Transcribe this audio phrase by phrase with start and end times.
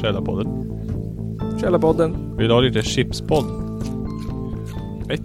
[0.00, 0.48] Källarpodden.
[1.60, 2.36] Källarpodden.
[2.36, 3.46] Vill du ha lite chipspodd?
[5.10, 5.20] Ett.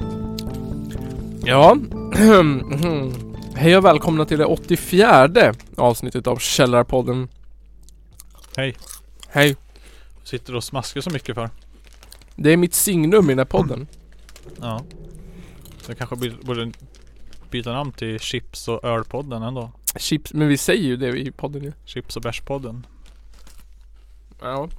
[1.46, 1.77] Ja.
[3.55, 7.28] Hej och välkomna till det 84 avsnittet av Källarpodden.
[8.58, 8.76] Hej.
[9.28, 9.55] Hej.
[10.23, 11.49] Sitter du och smaskar så mycket för?
[12.35, 13.87] Det är mitt signum i den här podden.
[14.62, 14.81] Ja.
[15.81, 16.71] Så jag kanske borde
[17.49, 19.71] byta namn till Chips och Ölpodden ändå.
[19.98, 21.71] Chips, men vi säger ju det i podden ju.
[21.85, 22.86] Chips och Bärspodden.
[24.41, 24.70] Ja.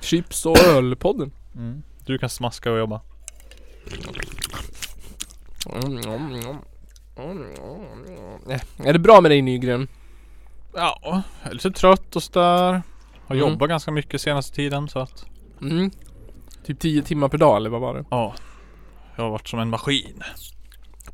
[0.00, 1.32] Chips och ölpodden.
[1.56, 1.82] Mm.
[2.04, 3.00] Du kan smaska och jobba.
[5.72, 6.56] Mm, mm, mm.
[7.18, 8.50] Mm, mm.
[8.50, 9.88] Eh, Är det bra med dig Nygren?
[10.74, 10.98] Ja,
[11.42, 12.82] jag är lite trött och sådär.
[13.26, 13.48] Har Mm.
[13.48, 15.26] jobbat ganska mycket senaste tiden så att
[15.60, 15.90] Mm.
[16.64, 18.04] Typ 10 timmar per dag eller vad var det?
[18.10, 18.34] ja.
[19.16, 20.22] Jag har varit som en maskin.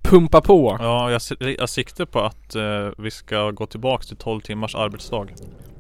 [0.02, 0.77] Pumpa på.
[0.80, 1.20] Ja, jag,
[1.59, 5.27] jag siktar på att eh, vi ska gå tillbaks till 12 timmars arbetsdag.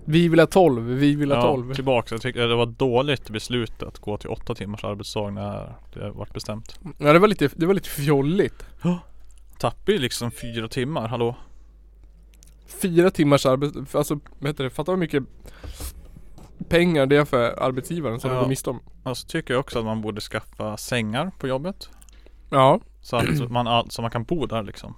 [0.04, 1.74] Vi vill ha 12, vi vill ha Ja, 12.
[1.74, 2.12] tillbaks.
[2.12, 6.10] Jag tycker det var ett dåligt beslut att gå till 8 timmars arbetsdag när det
[6.10, 6.80] vart bestämt.
[6.98, 8.66] Ja det var lite, det var lite fjolligt.
[9.58, 11.36] Tappar ju liksom fyra timmar, hallå?
[12.82, 15.22] Fyra timmars arbete, alltså vad heter det, fatta vad mycket
[16.68, 18.36] pengar det är för arbetsgivaren som Ja.
[18.36, 18.80] de går miste om.
[19.02, 21.90] Alltså tycker jag också att man borde skaffa sängar på jobbet.
[22.50, 22.80] Ja.
[23.02, 24.94] Så att man, så man kan bo där liksom.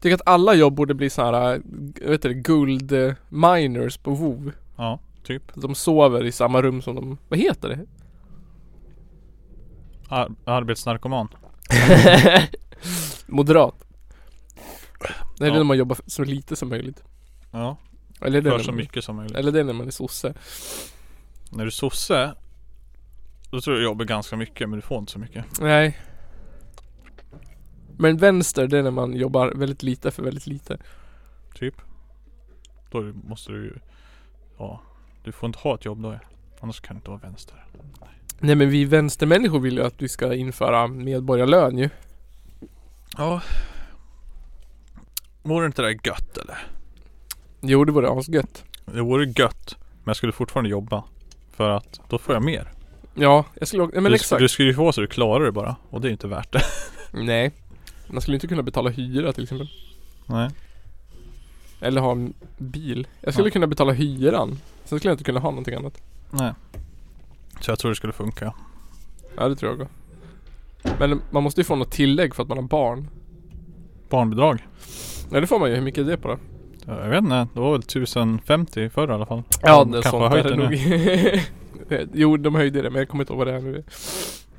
[0.00, 1.60] Tycker, att alla jobb borde bli så här, äh,
[2.08, 4.52] vet du, guld eh, miners på WoW.
[4.76, 5.42] Ja, typ.
[5.54, 7.86] De sover i samma rum som de, vad heter det?
[10.08, 11.28] Ar- arbetsnarkoman.
[13.26, 13.74] Moderat.
[15.38, 15.52] Det är Ja.
[15.52, 17.02] det när man jobbar så lite som möjligt.
[17.50, 17.76] Ja,
[18.20, 19.36] Eller det, för så man, mycket som möjligt.
[19.36, 20.34] eller det är när man är sosse.
[21.50, 22.34] När du är sosse
[23.50, 25.44] Då tror jag du jobbar ganska mycket men du får inte så mycket.
[25.60, 25.98] Nej.
[27.98, 30.78] Men vänster, det är när man jobbar väldigt lite för väldigt lite.
[31.54, 31.74] Typ.
[32.90, 33.74] Då måste du ju
[34.58, 34.80] Ja
[35.24, 36.18] Du får inte ha ett jobb då.
[36.60, 37.64] Annars kan du inte vara vänster.
[38.38, 41.88] Nej men vi vänstermänniskor vill ju att vi ska införa medborgarlön ju.
[43.16, 43.40] Ja
[45.42, 46.58] Vore inte det gött eller?
[47.60, 48.64] Jo det vore asgött.
[48.84, 51.04] Det vore gött Men jag skulle fortfarande jobba
[51.52, 52.72] För att då får jag mer
[53.14, 54.40] Ja, jag skulle men du, exakt.
[54.40, 56.62] du skulle ju få så du klarar det bara Och det är inte värt det
[57.12, 57.52] Nej.
[58.08, 59.68] Man skulle inte kunna betala hyra till exempel.
[60.26, 60.50] Nej
[61.80, 63.06] Eller ha en bil.
[63.20, 63.52] Jag skulle Ja.
[63.52, 64.58] kunna betala hyran.
[64.84, 66.02] Sen skulle jag inte kunna ha någonting annat.
[66.30, 66.52] Nej
[67.60, 68.54] Så jag tror det skulle funka
[69.36, 69.92] Ja det tror jag också.
[70.98, 73.08] Men man måste ju få något tillägg för att man har barn.
[74.08, 74.66] Barnbidrag
[75.30, 75.74] Nej det får man ju.
[75.74, 76.38] Hur mycket är det på?
[76.86, 79.98] Ja, Jag vet inte, det var väl 1050 förr i alla fall Ja De det
[79.98, 80.68] är kanske sånt har höjt är det det
[81.90, 81.98] nu.
[82.00, 82.08] nog.
[82.14, 83.84] jo de höjde det men jag kommer inte ihåg vad det är nu.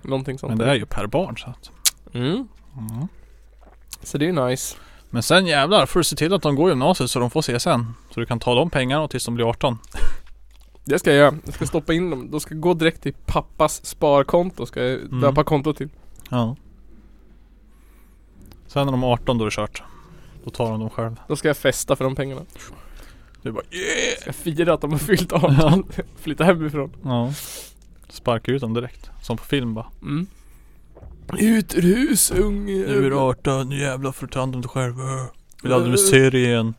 [0.02, 0.50] Någonting sånt.
[0.50, 1.72] Men det är ju per barn så att
[2.14, 2.28] Mm.
[2.30, 3.08] mm.
[4.04, 4.78] Så det är ju nice.
[5.10, 7.94] Men sen jävlar får du se till att de går gymnasiet så de får CSN
[8.14, 9.78] Så du kan ta de pengarna tills de blir 18
[10.86, 11.36] Det ska jag göra.
[11.46, 12.32] Jag ska stoppa in dem.
[12.32, 14.66] De ska gå direkt till pappas sparkonto.
[14.66, 15.22] Ska jag Mm.
[15.22, 15.90] döpa kontot till.
[16.30, 16.56] Ja
[18.68, 19.84] Sen när de är 18 då är det kört
[20.44, 22.42] Då tar de dem själv Då ska jag festa för de pengarna.
[23.42, 24.22] Du bara yeah!
[24.22, 25.84] Ska fira att de har fyllt 18.
[26.16, 26.92] Flytta hemifrån.
[27.04, 27.34] Ja
[28.10, 30.28] Sparka ut dem direkt Som på film bara Mm.
[31.38, 32.74] Ut ur hus unge.
[32.74, 34.96] Nu är du 18, nu jävlar får du ta hand om dig själv
[35.64, 36.74] Vill aldrig mer se dig igen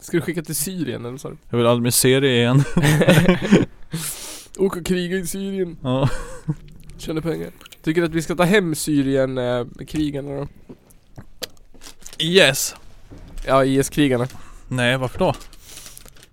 [0.00, 1.36] Ska du skicka till Syrien eller så?
[1.50, 2.64] Jag vill aldrig mer se dig igen
[4.58, 5.76] Åka och kriga i Syrien.
[5.82, 6.08] Ja
[6.98, 7.50] Tjäna pengar.
[7.82, 9.64] Tycker att vi ska ta hem Syrien eh,
[10.12, 10.48] då?
[12.18, 12.74] Yes
[13.46, 14.26] Ja IS-krigarna.
[14.68, 15.34] Nej varför då?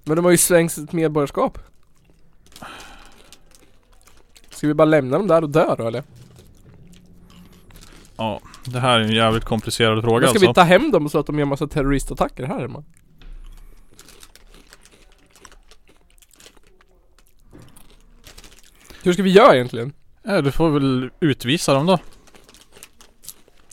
[0.04, 1.58] Men de har ju slängt sitt medborgarskap.
[4.50, 6.04] Ska vi bara lämna dem där och dö då eller?
[8.18, 11.10] Ja Det här är en jävligt komplicerad fråga Eller ska alltså vi ta hem dem
[11.10, 12.84] så att de gör massa terroristattacker här hemma?
[19.04, 19.94] Hur ska vi göra egentligen?
[20.24, 22.00] Ja, du får väl utvisa dem då.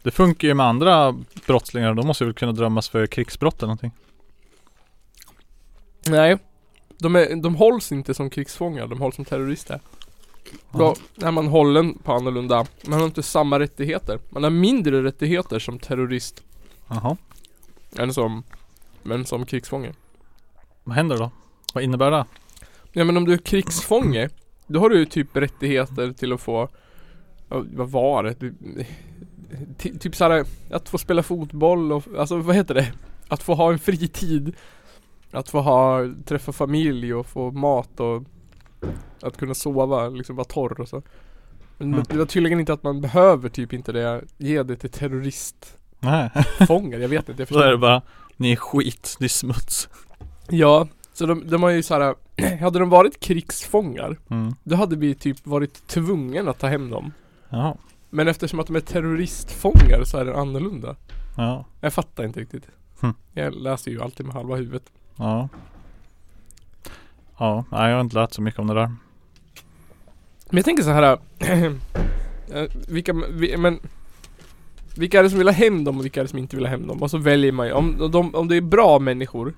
[0.02, 1.14] Det funkar ju med andra
[1.46, 1.94] brottslingar.
[1.94, 3.92] De måste väl kunna dömas för krigsbrott eller någonting.
[6.06, 6.38] Nej.
[6.98, 9.80] De, är, de hålls inte som krigsfångar, de hålls som terrorister.
[10.72, 14.18] Då är man hållen på annorlunda, man har inte samma rättigheter.
[14.30, 16.42] Man har mindre rättigheter som terrorist
[16.88, 17.16] Jaha.
[17.96, 18.42] än som,
[19.02, 19.92] men som krigsfånge.
[20.84, 21.30] Vad händer då?
[21.74, 22.24] Vad innebär det?
[22.92, 24.28] Ja men om du är krigsfånge,
[24.66, 26.68] då har du ju typ rättigheter till att få,
[27.48, 28.52] vad var det?
[29.98, 32.92] Typ såhär, att få spela fotboll och, alltså vad heter det?
[33.28, 34.54] Att få ha en fritid.
[35.30, 38.22] Att få ha, träffa familj och få mat och
[39.22, 41.02] att kunna sova, liksom vara torr och så.
[41.78, 42.04] Men Mm.
[42.08, 46.98] det var tydligen inte att man behöver typ inte det, ge det till terroristfångar.
[46.98, 47.76] Jag vet inte, jag Då är det förstår.
[47.78, 48.02] bara
[48.36, 49.88] Ni är skit, ni är smuts.
[50.48, 52.14] Ja, så de, de har ju såhär
[52.60, 54.54] Hade de varit krigsfångar Mm.
[54.62, 57.12] Då hade vi typ varit tvungna att ta hem dem
[57.48, 57.76] Ja,
[58.10, 60.96] Men eftersom att de är terroristfångar så är det annorlunda
[61.36, 62.66] ja, Jag fattar inte riktigt
[63.00, 63.14] Hm.
[63.32, 64.82] Jag läser ju alltid med halva huvudet
[65.16, 65.48] ja.
[67.38, 68.96] Ja, nej jag har inte lärt så mycket om det där.
[70.46, 71.02] Men jag tänker så här.
[72.52, 73.80] eh, vilka, vi, men
[74.96, 76.64] Vilka är det som vill ha hem dem och vilka är det som inte vill
[76.64, 77.02] ha hem dem?
[77.02, 79.54] Och så väljer man ju, om, de, om det är bra människor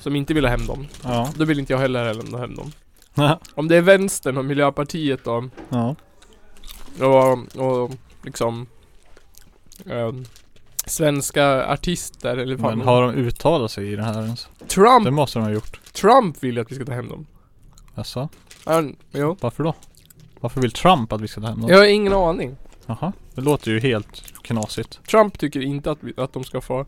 [0.00, 1.30] Som inte vill ha hem dem Ja.
[1.36, 2.72] Då vill inte jag heller lämna hem dem
[3.54, 5.96] Om det är vänstern och miljöpartiet och, ja.
[7.00, 7.90] och, och
[8.22, 8.66] liksom
[9.86, 10.24] ehm,
[10.88, 14.48] Svenska artister eller vad Men har de uttalat sig i det här ens?
[14.68, 15.92] Trump, Det måste de ha gjort.
[15.92, 17.26] Trump vill att vi ska ta hem dem
[17.94, 18.28] Jaså?
[18.64, 19.74] Han, jo Varför då?
[20.40, 21.70] Varför vill Trump att vi ska ta hem dem?
[21.70, 22.56] Jag har ingen aning
[22.86, 25.00] Jaha, det låter ju helt knasigt.
[25.10, 26.86] Trump tycker inte att, vi, att de ska få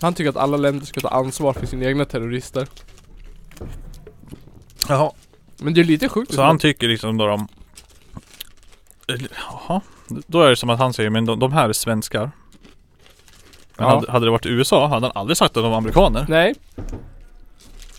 [0.00, 2.68] Han tycker att alla länder ska ta ansvar för sina egna terrorister
[4.88, 5.12] Jaha.
[5.56, 7.48] Men det är lite sjukt Så han tycker liksom då de...
[9.08, 9.80] Jaha.
[10.08, 12.30] Då är det som att han säger, men de, de här är svenskar.
[13.78, 13.94] Men Ja.
[13.94, 16.26] hade, hade det varit USA hade han aldrig sagt att de var amerikaner.
[16.28, 16.54] Nej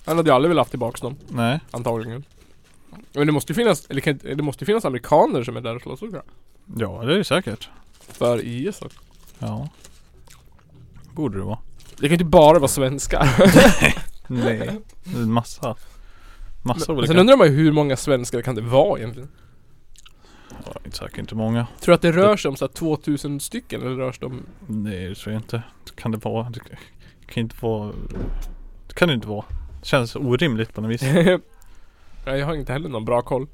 [0.05, 1.59] Han hade ju aldrig velat haft tillbaks dem Nej.
[1.71, 2.23] Antagligen
[3.13, 5.75] Men det måste ju finnas, eller kan, det måste ju finnas amerikaner som är där
[5.75, 6.21] och slåss också
[6.77, 7.69] Ja, det är det säkert.
[7.99, 8.99] För IS också
[9.39, 9.69] Ja.
[11.13, 11.59] Borde det vara.
[11.95, 13.29] Det kan ju inte bara vara svenskar
[14.27, 14.79] Nej.
[15.03, 15.75] Det är en massa.
[16.61, 17.13] Massa Men olika.
[17.13, 19.29] Sen undrar man ju hur många svenskar kan det vara egentligen?
[20.65, 21.67] Ja, säkert inte många.
[21.79, 24.25] Tror du att det rör sig om så här 2000 stycken eller rör sig det
[24.25, 25.63] om Nej, det tror jag inte.
[25.95, 26.49] Kan det vara.
[26.49, 26.59] Det
[27.25, 27.93] kan inte vara.
[28.87, 29.45] Det kan det inte vara.
[29.81, 31.03] Det känns orimligt på något vis.
[32.25, 33.47] Jag har inte heller någon bra koll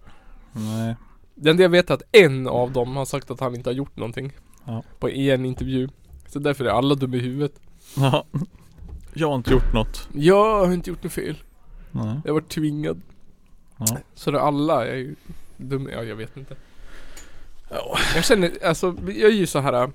[0.51, 0.95] Nej.
[1.35, 3.75] Det enda jag vet är att en av dem har sagt att han inte har
[3.75, 4.31] gjort någonting
[4.65, 4.83] Ja.
[4.99, 5.89] På en intervju
[6.27, 7.59] Så därför är alla dumma i huvudet
[7.97, 8.25] Ja.
[9.13, 10.09] Jag har inte gjort något.
[10.13, 11.35] Jag har inte gjort något fel
[11.91, 12.21] Nej.
[12.23, 13.01] Jag har varit tvingad
[13.77, 13.85] Ja.
[14.13, 15.15] Så det alla är ju
[15.57, 16.55] dumma, ja jag vet inte
[17.69, 17.97] Ja.
[18.15, 19.89] Jag känner, alltså jag är ju så här äh,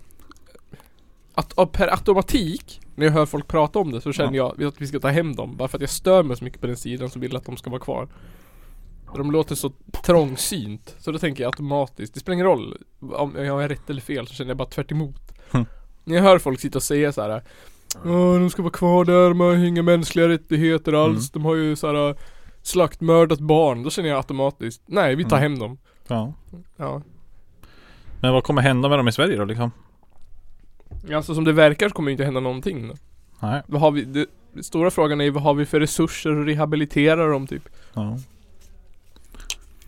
[1.34, 4.87] att per automatik När jag hör folk prata om det så känner jag att vi
[4.87, 7.11] ska ta hem dem Bara för att jag stör mig så mycket på den sidan
[7.11, 8.08] som vill att de ska vara kvar
[9.14, 9.72] De låter så
[10.05, 14.00] trångsynt Så då tänker jag automatiskt, det spelar ingen roll Om jag är rätt eller
[14.00, 15.32] fel så känner jag bara tvärt emot.
[15.50, 15.64] Hm.
[16.05, 17.43] När jag hör folk sitta och säga så här.
[18.02, 21.87] De ska vara kvar där, de har inga mänskliga rättigheter alls De har ju så
[21.87, 22.16] här
[22.62, 25.50] slaktmördat barn Då känner jag automatiskt, nej vi tar Mm.
[25.52, 26.32] hem dem Ja.
[26.76, 27.02] Ja
[28.20, 29.70] Men vad kommer hända med dem i Sverige då liksom?
[31.14, 32.94] Alltså som det verkar så kommer det inte hända någonting då.
[33.40, 33.62] Nej.
[33.67, 37.26] Vad har vi, det, den stora frågan är vad har vi för resurser att rehabilitera
[37.26, 37.69] dem typ?
[37.94, 38.19] Ja.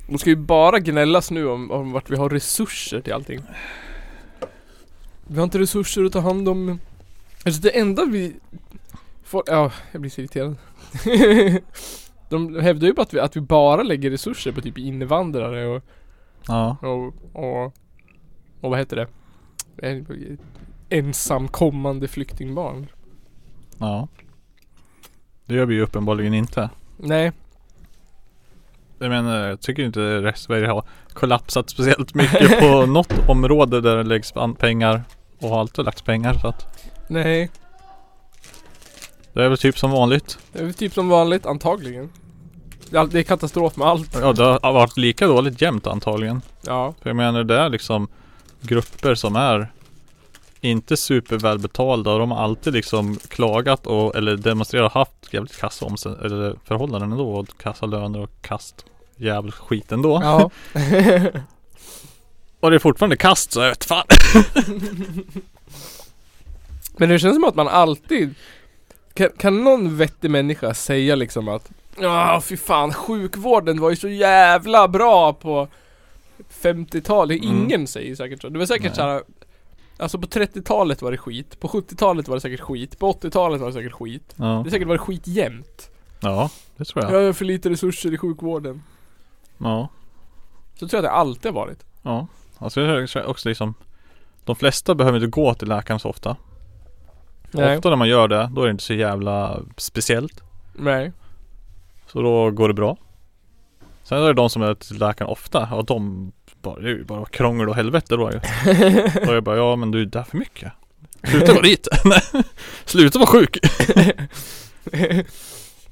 [0.09, 3.41] De ska ju bara gnällas nu om, om vart vi har resurser till allting.
[5.27, 6.79] Vi har inte resurser att ta hand om
[7.45, 8.37] Alltså det enda vi
[9.25, 10.57] får, ja, jag blir så irriterad.
[12.29, 15.83] De hävdar ju på att vi, att vi bara lägger resurser på typ invandrare och,
[16.47, 16.77] Ja.
[16.81, 17.75] och, och,
[18.63, 19.07] och vad heter det?
[20.89, 22.87] Ensamkommande flyktingbarn.
[23.79, 24.09] Ja.
[25.47, 26.71] Det gör vi ju uppenbarligen inte.
[26.97, 27.33] Nej,
[28.99, 34.03] Jag menar, jag tycker inte Sverige har kollapsat speciellt mycket på något område där det
[34.03, 35.03] läggs pengar
[35.41, 37.51] och har alltid lagts pengar så att nej.
[39.33, 40.39] det är väl typ som vanligt.
[40.53, 42.11] Det är väl typ som vanligt, antagligen.
[42.91, 44.19] Det är, all- det är katastrof med allt.
[44.21, 46.43] Ja, det har varit lika dåligt jämt antagligen.
[46.67, 46.95] Ja.
[47.03, 48.09] För jag menar det är liksom
[48.63, 49.73] grupper som är
[50.61, 55.87] inte supervälbetalda och de har alltid liksom klagat och eller demonstrerat och haft jävligt kassa
[55.87, 58.85] omsen- eller förhållanden ändå och kassa löner och kast
[59.17, 60.21] jävligt skit ändå.
[60.23, 60.51] Ja.
[62.61, 64.07] Och det är fortfarande kast så jag vet fan.
[66.97, 68.35] Men det känns som att man alltid
[69.15, 74.09] kan, kan någon vettig människa säga liksom att Ja fy fan sjukvården var ju så
[74.09, 75.69] jävla bra på
[76.51, 77.43] 50-talet.
[77.45, 77.57] Mm.
[77.59, 78.49] Ingen säger säkert så.
[78.49, 78.95] Det var säkert Nej.
[78.95, 79.23] såhär
[79.99, 83.67] Alltså på 30-talet var det skit, på 70-talet var det säkert skit, på 80-talet var
[83.69, 84.35] det säkert skit.
[84.37, 85.91] Ja, Det har säkert varit skit jämt.
[86.21, 87.13] ja det tror jag.
[87.15, 88.83] Jag har för lite resurser i sjukvården.
[89.59, 89.89] Ja,
[90.75, 91.85] Så tror jag att det alltid har varit.
[92.03, 92.27] ja.
[92.59, 93.75] Alltså jag tror också liksom
[94.45, 96.37] De flesta behöver inte gå till läkaren så ofta.
[97.51, 97.77] Nej.
[97.77, 100.43] Ofta när man gör det, då är det inte så jävla speciellt.
[100.75, 101.13] Nej.
[102.07, 102.97] Så då går det bra.
[104.05, 106.33] Sen är det de som är till läkaren ofta, och de
[106.63, 108.39] bara, det är ju bara krångel och helvete då ju.
[109.25, 110.73] Då är jag bara, ja men du, är för mycket.
[111.25, 111.89] Sluta gå dit.
[112.85, 113.59] Sluta vara sjuk.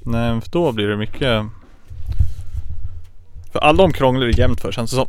[0.03, 1.43] Nej, för då blir det mycket
[3.53, 5.07] För alla de krånglar det jämt för känns det som.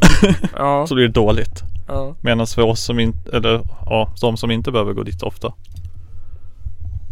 [0.55, 0.87] Ja.
[0.87, 1.61] Så blir det dåligt.
[1.87, 2.15] ja.
[2.21, 5.47] Medan för oss som inte, eller ja, de som inte behöver gå dit ofta.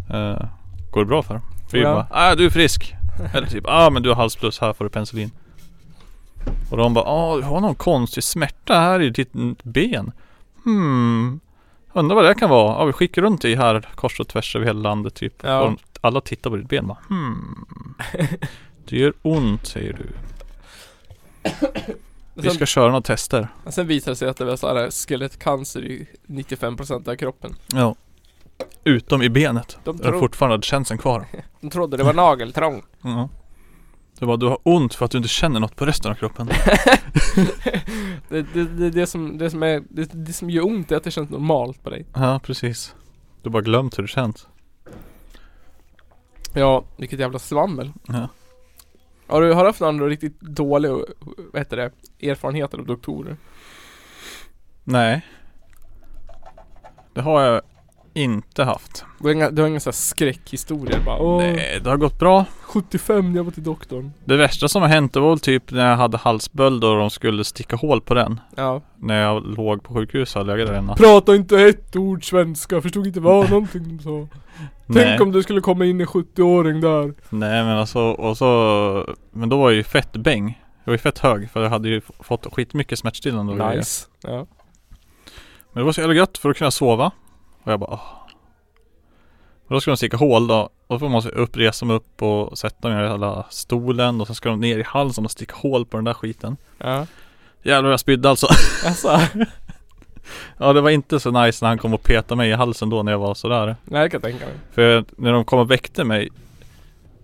[0.09, 0.45] Eh,
[0.91, 1.41] Går det bra för?
[1.69, 1.93] För Ja.
[1.93, 2.95] bara, ah du är frisk.
[3.33, 5.31] Eller typ, ah men du har halsfluss, här får du penicillin.
[6.71, 10.11] Och de bara, ah du har någon konstig smärta här i ditt ben.
[10.63, 11.39] Hmm.
[11.93, 12.79] Undrar vad det kan vara.
[12.79, 15.33] Ja vi skickar runt dig här kors och tvärs över hela landet typ.
[15.43, 15.61] Ja.
[15.61, 17.65] Och de, alla tittar på ditt ben bara, hmm.
[18.85, 20.09] Det gör ont säger du.
[22.33, 23.47] Vi ska köra några tester.
[23.69, 27.55] sen visade det sig att det var så här skelettcancer i 95% av kroppen.
[27.73, 27.95] Ja.
[28.83, 29.77] Utom i benet.
[29.83, 31.25] De Där fortfarande hade känseln kvar.
[31.61, 32.83] De trodde det var nageltrång.
[33.01, 33.29] Ja.
[34.19, 36.49] Det var du har ont för att du inte känner något på resten av kroppen.
[38.29, 41.03] Det, det, det, det, som, det, som är, det, det som gör ont är att
[41.03, 42.05] det känns normalt på dig.
[42.13, 42.95] Ja, precis.
[43.41, 44.47] Du har bara glömt hur det känns.
[46.53, 47.93] Ja, vilket jävla svammel.
[48.07, 48.27] Ja.
[49.27, 50.91] Har du, har du haft någon riktigt dålig,
[51.51, 51.91] vad heter det,
[52.29, 53.37] erfarenhet av doktorer?
[54.83, 55.25] Nej.
[57.13, 57.61] Det har jag
[58.13, 59.05] inte haft.
[59.19, 62.19] Du har inga, du har inga så här skräckhistorier bara Åh, Nej, det har gått
[62.19, 62.45] bra.
[62.61, 64.11] 75 när jag var till doktorn.
[64.25, 67.09] Det värsta som har hänt det var väl typ när jag hade halsböld och de
[67.09, 68.39] skulle sticka hål på den.
[68.55, 68.81] Ja.
[68.97, 70.97] När jag låg på sjukhus och legat där en natt.
[70.97, 74.09] Prata inte ett ord svenska, förstod inte vad någonting de sa.
[74.85, 77.13] Nej, Tänk om det skulle komma in en 70-åring där.
[77.29, 80.61] nej men alltså, och så Men då var jag ju fett bäng.
[80.83, 83.75] Jag var ju fett hög för jag hade ju fått skitmycket smärtstillande och.
[83.75, 84.07] Nice.
[84.23, 84.47] Ja.
[85.73, 87.11] Men det var så jävla gött för att kunna sova.
[87.69, 87.99] Och jag bara åh.
[89.67, 90.69] Och då ska de sticka hål då.
[90.87, 94.21] Och då måste jag upp, resa mig upp och sätta mig i jävla stolen.
[94.21, 96.57] Och sen ska de ner i halsen och sticka hål på den där skiten.
[96.77, 97.05] Ja.
[97.63, 98.47] Jävlar jag spydde alltså.
[98.85, 99.19] Alltså.
[100.57, 103.03] ja det var inte så nice när han kom och petade mig i halsen då
[103.03, 103.75] när jag var sådär.
[103.85, 104.55] Nej, jag kan tänka mig.
[104.71, 106.29] För när de kom och väckte mig.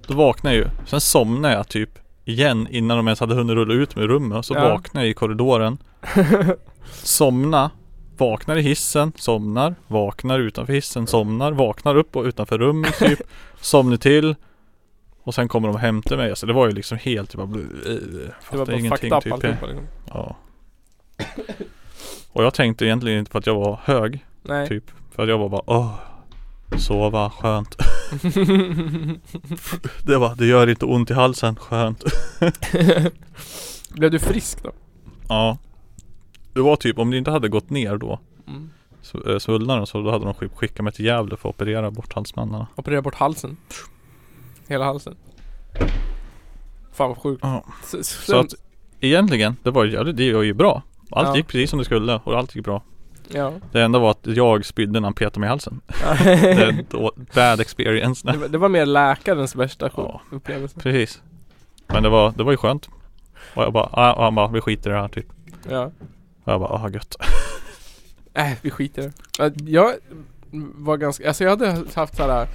[0.08, 0.70] Då vaknade jag ju.
[0.86, 1.90] Sen somnade jag typ
[2.26, 4.38] igen innan de ens hade hunnit rulla ut mig i rummet.
[4.38, 4.70] Och så Ja.
[4.70, 5.78] vaknade jag i korridoren.
[7.04, 7.72] Somna
[8.18, 13.20] Vaknar i hissen, somnar, vaknar utanför hissen, somnar, vaknar upp och utanför rummet typ
[13.62, 14.36] Somnar till
[15.24, 17.60] Och sen kommer de och hämtar mig, alltså det var ju liksom helt typ bara
[17.60, 17.62] äh,
[18.52, 19.62] Det var bara ingenting, fucked up typ.
[19.62, 19.88] liksom.
[20.08, 20.36] Ja
[22.32, 24.68] Och jag tänkte egentligen inte på att jag var hög Nej.
[24.68, 25.94] typ För att jag var bara åh
[26.78, 27.76] Sova, skönt
[30.04, 32.04] Det var, det gör inte ont i halsen, skönt
[33.90, 34.72] Blev du frisk då?
[35.30, 35.58] Ja
[36.56, 38.70] Det var typ, om det inte hade gått ner då Mm.
[39.02, 41.92] så- eh, Svullnaden så då hade de skick- skickat mig till Gävle för att operera
[41.92, 43.58] bort halsmannarna Operera bort halsen.
[44.68, 45.16] Hela halsen.
[46.94, 47.40] Fan vad sjukt.
[47.44, 47.66] Ja.
[47.84, 48.54] Så, Så att
[49.00, 50.82] egentligen, det var, ju- ja, det, det var ju bra
[51.12, 51.36] Allt Ja.
[51.36, 52.84] gick precis som det skulle och allt gick bra
[53.30, 53.52] Ja.
[53.72, 55.82] Det enda var att jag spydde när han petade mig i halsen
[56.44, 60.22] Det då- bad experience det, var, det var mer läkarens värsta Ja.
[60.32, 60.80] upplevelse.
[60.80, 61.22] Precis
[61.88, 62.90] Men det var, det var ju skönt
[63.56, 65.26] Och jag bara, och han bara, vi skiter i det här typ
[65.70, 65.92] Ja.
[66.46, 67.16] Och jag bara, ah gött
[68.34, 69.44] Äh, vi skiter i det.
[69.46, 69.94] Äh, Jag
[70.76, 72.48] var ganska, alltså jag hade haft såhär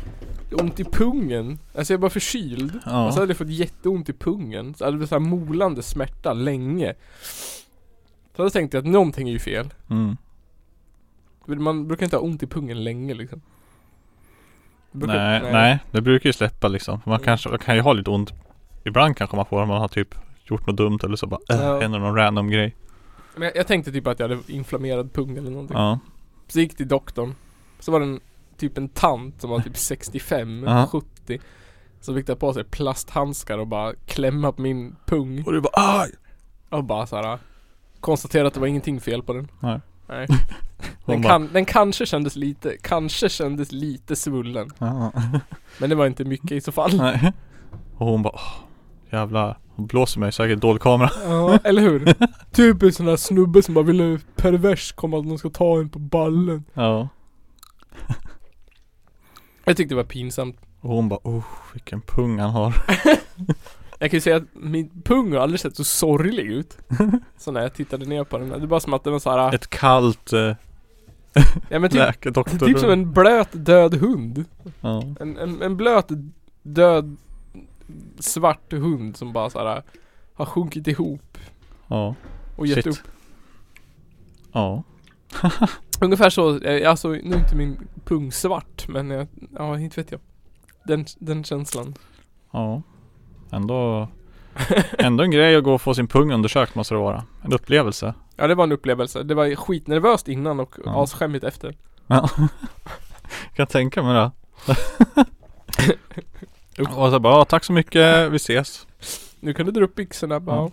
[0.53, 1.59] ont i pungen.
[1.75, 2.79] Alltså jag var förkyld.
[2.87, 3.07] Ja.
[3.07, 4.75] Och så hade jag fått jätteont i pungen.
[4.75, 6.95] Så hade det så här molande smärta länge.
[8.37, 9.75] Så då tänkte jag att någonting är ju fel.
[9.91, 10.17] mm.
[11.47, 13.41] Man brukar inte ha ont i pungen länge liksom.
[14.93, 17.25] Brukar- nej, nej, det brukar ju släppa liksom Man Mm.
[17.25, 18.33] kanske, man kan ju ha lite ont
[18.85, 21.57] Ibland kanske man får om man har typ gjort något dumt eller så bara äh,
[21.61, 21.81] Ja.
[21.81, 22.77] händer någon random grej
[23.35, 25.77] Men jag, jag tänkte typ att jag hade inflammerad pung eller någonting.
[25.77, 25.99] Ja,
[26.49, 27.35] Så gick till doktorn.
[27.81, 28.21] Så var det en,
[28.57, 30.87] typ en tant som var typ 65, Ja.
[30.93, 31.41] 70.
[32.01, 35.45] Som fick ta på sig plasthandskar och bara klämma på min pung.
[35.47, 36.11] och du bara aj!
[36.71, 37.39] Och bara såhär
[38.01, 39.49] Konstatera att det var ingenting fel på den.
[39.61, 39.81] Nej.
[40.09, 40.27] Nej.
[41.05, 44.71] Hon Den, bara, kan, den kanske kändes lite, kanske kändes lite svullen.
[44.79, 45.13] ja.
[45.79, 46.97] Men det var inte mycket i så fall.
[46.97, 47.33] Nej
[47.97, 48.53] Och hon bara, åh,
[49.11, 52.15] jävlar Hon blåser mig säkert dålig kamera Ja, eller hur?
[52.53, 55.89] typ en sån där snubbe som bara ville pervers komma att någon ska ta en
[55.89, 56.65] på ballen.
[56.75, 57.09] Ja
[59.65, 60.57] Jag tyckte det var pinsamt.
[60.81, 62.75] Och hon bara, oh vilken pung han har
[63.99, 66.79] Jag kan ju säga att min pung har aldrig sett så sorglig ut.
[67.39, 68.49] Så när jag tittade ner på den.
[68.49, 70.55] Det är bara som att det var såhär, Ett kallt eh,
[71.69, 74.45] ja men typ, typ som en blöt död hund.
[74.81, 76.09] Ja, En, en, en blöt
[76.63, 77.17] död
[78.19, 79.83] svart hund som bara såhär
[80.35, 81.39] har sjunkit ihop
[81.89, 82.15] ja,
[82.57, 82.87] och gett Shit.
[82.87, 83.09] upp.
[84.53, 84.83] ja
[86.01, 89.27] Ungefär så, eh, alltså nu är inte min pung svart men jag,
[89.59, 90.21] ja inte vet jag.
[90.85, 91.95] Den, den känslan.
[92.53, 92.83] Ja
[93.51, 94.09] Ändå
[94.99, 98.15] Ändå en grej att gå och få sin pung undersökt måste det vara En upplevelse
[98.37, 99.23] Ja det var en upplevelse.
[99.23, 101.03] Det var skitnervöst innan och Ja.
[101.03, 101.77] asskämmigt efter.
[102.07, 102.29] Ja
[103.55, 104.31] Kan tänka mig det
[106.81, 108.87] Och så bara, tack så mycket, vi ses
[109.41, 110.57] Nu kan du dra upp byxorna bara.
[110.57, 110.71] Ja.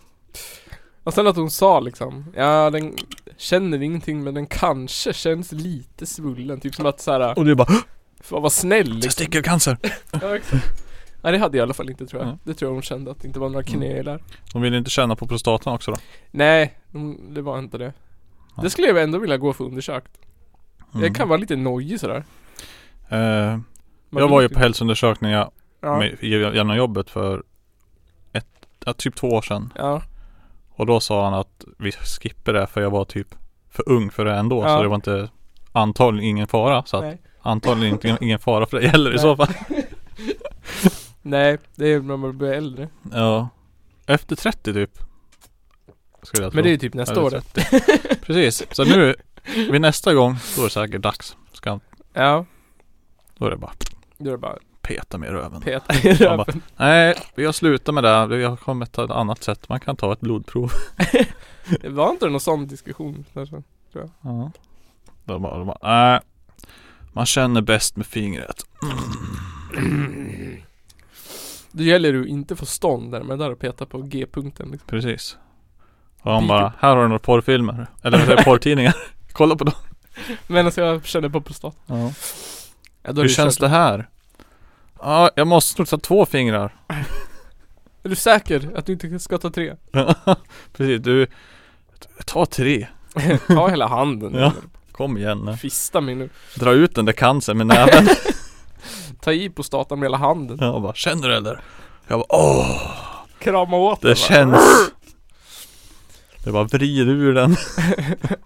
[1.03, 2.95] Och sen att hon sa liksom, ja den
[3.37, 6.59] känner ingenting men den kanske känns lite svullen.
[6.59, 7.73] Typ som att såhär, Och du bara,
[8.19, 9.01] att vara snäll liksom.
[9.01, 9.77] Testikelcancer.
[10.21, 10.83] Ja, exakt.
[11.21, 12.27] Nej det hade jag i alla fall inte tror jag.
[12.27, 12.39] Mm.
[12.43, 14.23] Det tror jag hon kände att det inte var några knölar.
[14.53, 15.97] De vill inte känna på prostatan också då?
[16.31, 17.93] Nej, de, det var inte det.
[18.55, 18.61] Ja.
[18.61, 20.11] Det skulle jag ändå vilja gå för undersökt.
[20.93, 21.05] Mm.
[21.05, 22.23] Jag kan vara lite nojig sådär.
[23.09, 23.59] Eh,
[24.09, 25.49] jag var ju på hälsoundersökningar
[25.81, 25.97] ja.
[25.97, 27.43] med, genom jobbet för
[28.33, 29.73] ett, ja, typ två år sedan.
[29.75, 30.01] ja,
[30.69, 33.35] Och då sa han att vi skippade det för jag var typ
[33.69, 34.63] för ung för det ändå.
[34.63, 34.77] Ja.
[34.77, 35.29] Så det var inte
[35.71, 36.83] antagligen ingen fara.
[36.85, 37.21] Så att nej.
[37.41, 39.47] antagligen inte, ingen fara för dig heller i så fall.
[41.21, 42.89] nej, det är när man blir äldre.
[43.11, 43.49] Ja.
[44.05, 44.99] Efter 30 typ.
[46.21, 46.57] Skulle jag tro.
[46.57, 47.29] Men det är ju typ nästa år.
[47.29, 47.61] 30.
[48.25, 48.63] Precis.
[48.71, 49.15] Så nu,
[49.71, 51.37] vid nästa gång, då är det säkert dags.
[51.53, 51.79] Ska,
[52.13, 52.45] Ja,
[53.37, 53.73] då är det bara
[54.17, 54.57] då är det bara
[54.87, 55.61] peta med röven.
[55.61, 56.61] peta i Man bara- röven.
[56.77, 58.25] Nej, vi har slutat med det.
[58.27, 59.69] Vi har kommit till ett annat sätt.
[59.69, 60.71] Man kan ta ett blodprov.
[61.81, 63.63] Det var inte någon sån diskussion kanske?
[64.21, 64.51] Ja.
[65.25, 65.77] Då bara, de bara,
[66.11, 66.19] nej.
[67.13, 68.63] Man känner bäst med fingret.
[71.71, 74.87] Det gäller ju inte få stånd där, men där och peta på G-punkten liksom.
[74.89, 75.37] Precis.
[76.21, 77.87] Och han bara, här har du några porrfilmer.
[78.03, 78.95] Eller vad säger jag, porrtidningar.
[79.31, 79.73] Kolla på dem.
[80.47, 81.75] Medan jag känner på prostat.
[81.85, 82.11] Ja.
[83.03, 83.61] Ja, Hur känns kört.
[83.61, 84.09] det här?
[85.01, 86.75] Ja, jag måste nog ta två fingrar.
[88.03, 89.75] Är du säker att du inte ska ta tre?
[90.73, 91.27] Precis, du.
[92.25, 92.87] Ta tre.
[93.47, 94.33] Ta hela handen.
[94.33, 94.53] Ja.
[94.91, 95.57] Kom igen nu.
[95.57, 96.29] Fista mig nu.
[96.55, 98.07] Dra ut den där cancern med näven.
[99.21, 100.57] Ta i prostatan med hela handen.
[100.61, 101.61] Jag bara, känner du eller?
[102.07, 102.91] Jag bara, åh.
[103.39, 104.89] Krama åt Det den, känns.
[106.43, 107.55] Det bara vrid ur den.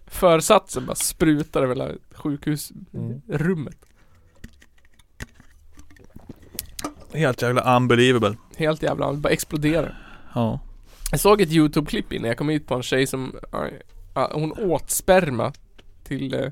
[0.07, 3.77] Försatsen bara sprutar över hela sjukhusrummet.
[7.13, 8.35] Helt jävla unbelievable.
[8.57, 9.97] Helt jävla, det bara exploderar.
[10.35, 10.59] Ja.
[11.11, 13.67] Jag såg ett YouTube-klipp innan jag kom hit på en tjej som, ja,
[14.15, 15.53] ja, hon åt sperma
[16.03, 16.47] till, eh,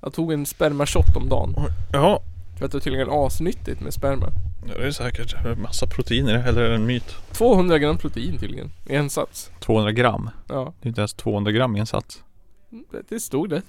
[0.00, 1.54] jag tog en spermashot om dagen.
[1.92, 2.20] Ja.
[2.58, 4.26] För att det är tydligen asnyttigt med sperma.
[4.66, 7.16] Det är säkert massa proteiner eller är det en myt?
[7.32, 9.50] 200 gram protein tydligen, i en sats.
[9.60, 10.30] 200 gram.
[10.48, 12.22] Ja, Det är inte ens 200 gram i en sats.
[12.70, 13.62] det, det stod det.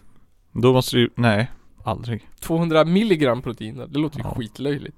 [0.52, 1.52] Då måste du nej.
[1.84, 2.30] Aldrig.
[2.40, 4.36] 200 milligram protein, det låter ju Ja.
[4.36, 4.98] skitlöjligt.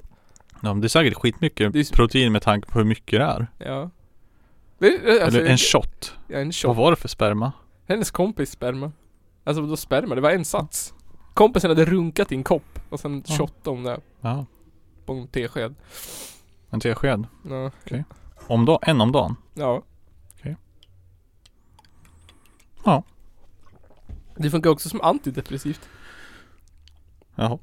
[0.61, 3.25] Ja, men det är säkert skitmycket Det är- protein med tanke på hur mycket det
[3.25, 3.47] är.
[3.57, 3.89] Ja.
[4.79, 6.17] Det, alltså, eller en shot.
[6.27, 6.77] ja, en Vad shot.
[6.77, 7.51] var det för sperma?
[7.87, 8.91] Hennes kompis sperma.
[9.43, 10.15] Alltså vadå sperma?
[10.15, 10.93] Det var en sats.
[11.33, 13.35] Kompisen hade runkat i en kopp och sen Ja.
[13.37, 14.45] shottade hon det Ja,
[15.05, 15.75] på en tesked.
[16.69, 17.27] en tesked.
[17.49, 17.71] Ja.
[18.47, 19.35] Om dag, en om dagen.
[19.53, 19.83] ja.
[20.39, 20.55] Okej.
[22.85, 23.03] Ja.
[24.35, 25.89] Det funkar också som antidepressivt.
[27.35, 27.57] Jaha,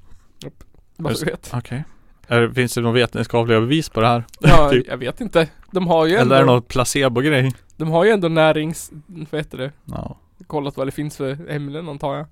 [0.97, 1.51] Bara så vet.
[1.55, 1.85] okej.
[2.29, 4.25] Är, finns det några vetenskapliga bevis på det här?
[4.41, 4.87] Ja, Typ.
[4.89, 5.49] jag vet inte.
[5.71, 7.53] De har ju Eller är det ändå, någon placebo-grej?
[7.77, 9.73] de har ju ändå närings, vad heter det?
[9.85, 12.27] Ja, Kollat vad det finns för ämnen antar jag.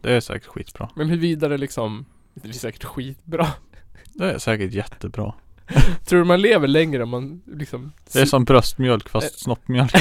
[0.00, 0.88] det är säkert skitbra.
[0.96, 3.46] Men huruvida det liksom, det är säkert skitbra.
[4.14, 5.34] Det är säkert jättebra.
[6.04, 9.92] Tror du man lever längre om man liksom Det är som bröstmjölk fast snoppmjölk.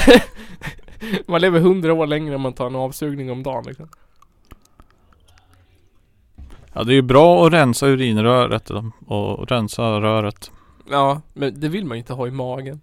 [1.28, 3.89] Man lever hundra år längre om man tar en avsugning om dagen liksom.
[6.77, 8.69] Ja, det är ju bra att rensa urinröret
[9.07, 10.51] och rensa röret.
[10.89, 12.81] Ja, men det vill man ju inte ha i magen.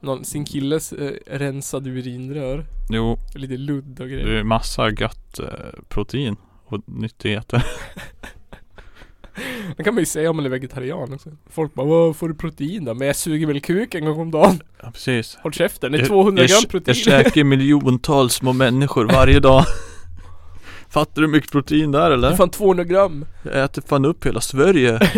[0.00, 2.64] Någon, sin killes eh, rensade urinrör.
[2.90, 4.26] Jo, Lite ludd och det grejer.
[4.26, 5.46] är massa gött eh,
[5.88, 7.66] protein och nyttigheter.
[9.76, 11.30] Det kan man ju säga om man är vegetarian också.
[11.50, 12.94] Folk bara Vad får du protein då?
[12.94, 14.60] Men jag suger väl kuk en gång om dagen?
[14.82, 15.38] Ja, precis.
[15.42, 16.94] Håll käften, det är Jag- 200 jag, gram Jag protein.
[16.94, 19.64] käkar miljontals små människor varje dag.
[20.94, 22.36] Fattar du hur mycket protein där Det är eller?
[22.36, 23.24] fan 200 gram.
[23.42, 24.98] Jag äter fan upp hela Sverige.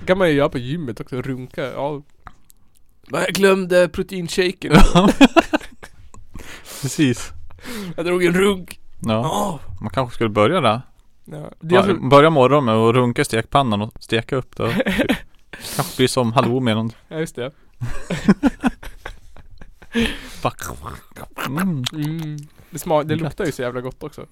[0.00, 1.62] Det kan man ju göra på gymmet också, runka.
[1.64, 2.02] Ja.
[3.10, 4.72] Jag glömde proteinshaken.
[6.82, 7.32] Precis.
[7.96, 8.80] Jag drog en runk.
[9.00, 9.60] Ja, Ja.
[9.80, 10.80] man kanske skulle börja där.
[11.24, 11.50] Ja.
[11.60, 14.74] Det är alltså, Börja morgonen med att runka i stekpannan och steka upp det.
[15.76, 16.96] Kanske blir som halloumi eller något.
[17.08, 17.50] ja just det.
[21.46, 21.84] Mm.
[21.94, 22.36] Mm.
[22.74, 24.26] Det, smak, det luktar ju så jävla gott också.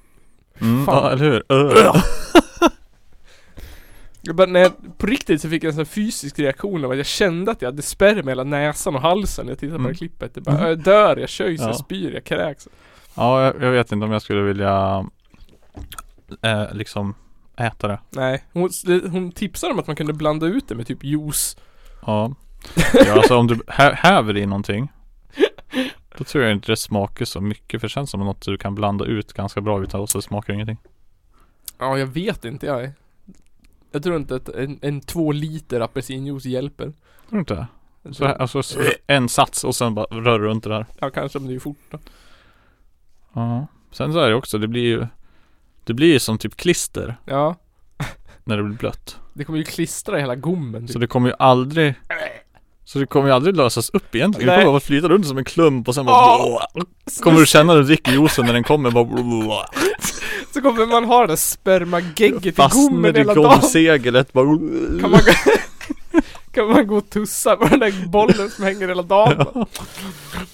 [0.61, 0.95] Mm, Fan.
[1.05, 1.43] ja, eller hur?
[4.25, 6.97] Jag bara, när jag, på riktigt så fick jag en sån fysisk reaktion av att
[6.97, 9.81] jag kände att jag hade sperma i hela näsan och halsen när jag tittade på
[9.81, 9.93] Mm.
[9.93, 10.35] det klippet.
[10.35, 10.69] Det bara, Mm.
[10.69, 11.67] jag dör, jag köjs, Ja.
[11.67, 12.69] jag spyr, jag kräks.
[13.15, 15.05] Ja, jag, jag vet inte om jag skulle vilja
[16.43, 17.15] eh, liksom
[17.57, 17.99] äta det.
[18.11, 18.71] Nej, hon,
[19.11, 21.57] hon tipsade om att man kunde blanda ut det med typ juice.
[22.07, 22.35] Ja.
[22.95, 24.93] ja alltså om du hä- häver i någonting
[26.23, 28.75] Då tror jag inte det smakar så mycket för det känns som något du kan
[28.75, 30.79] blanda ut ganska bra utan och så smakar det ingenting.
[31.79, 32.91] Ja, jag vet inte jag.
[33.93, 36.85] Jag tror inte att en, en två liter apelsinjuice hjälper.
[36.85, 36.95] Tror
[37.29, 38.15] du inte det?
[38.15, 40.87] Så, här- alltså så en sats och sen bara rör runt det där.
[41.01, 41.99] Ja, kanske om det är fort då.
[43.33, 43.67] Ja.
[43.91, 45.07] Sen så är det också, det blir ju
[45.85, 47.55] Det blir ju som typ klister Ja.
[48.45, 49.19] när det blir blött.
[49.35, 50.93] Det kommer ju klistra i hela gommen typ.
[50.93, 51.95] Så det kommer ju aldrig
[52.93, 54.47] Så det kommer ju aldrig lösas upp egentligen.
[54.49, 54.65] Det Nej.
[54.65, 56.39] kommer bara flyta runt som en klump och sen bara
[57.23, 59.67] Kommer du känna när du dricker juicen när den kommer bara
[60.55, 63.61] Så kommer man ha det där spermagegget i Fastnar gommen i hela dagen.
[63.61, 64.45] gomseglet bara
[65.01, 65.33] Kan man, gå,
[66.53, 69.47] kan man gå och tussa på den där bollen som hänger hela dagen?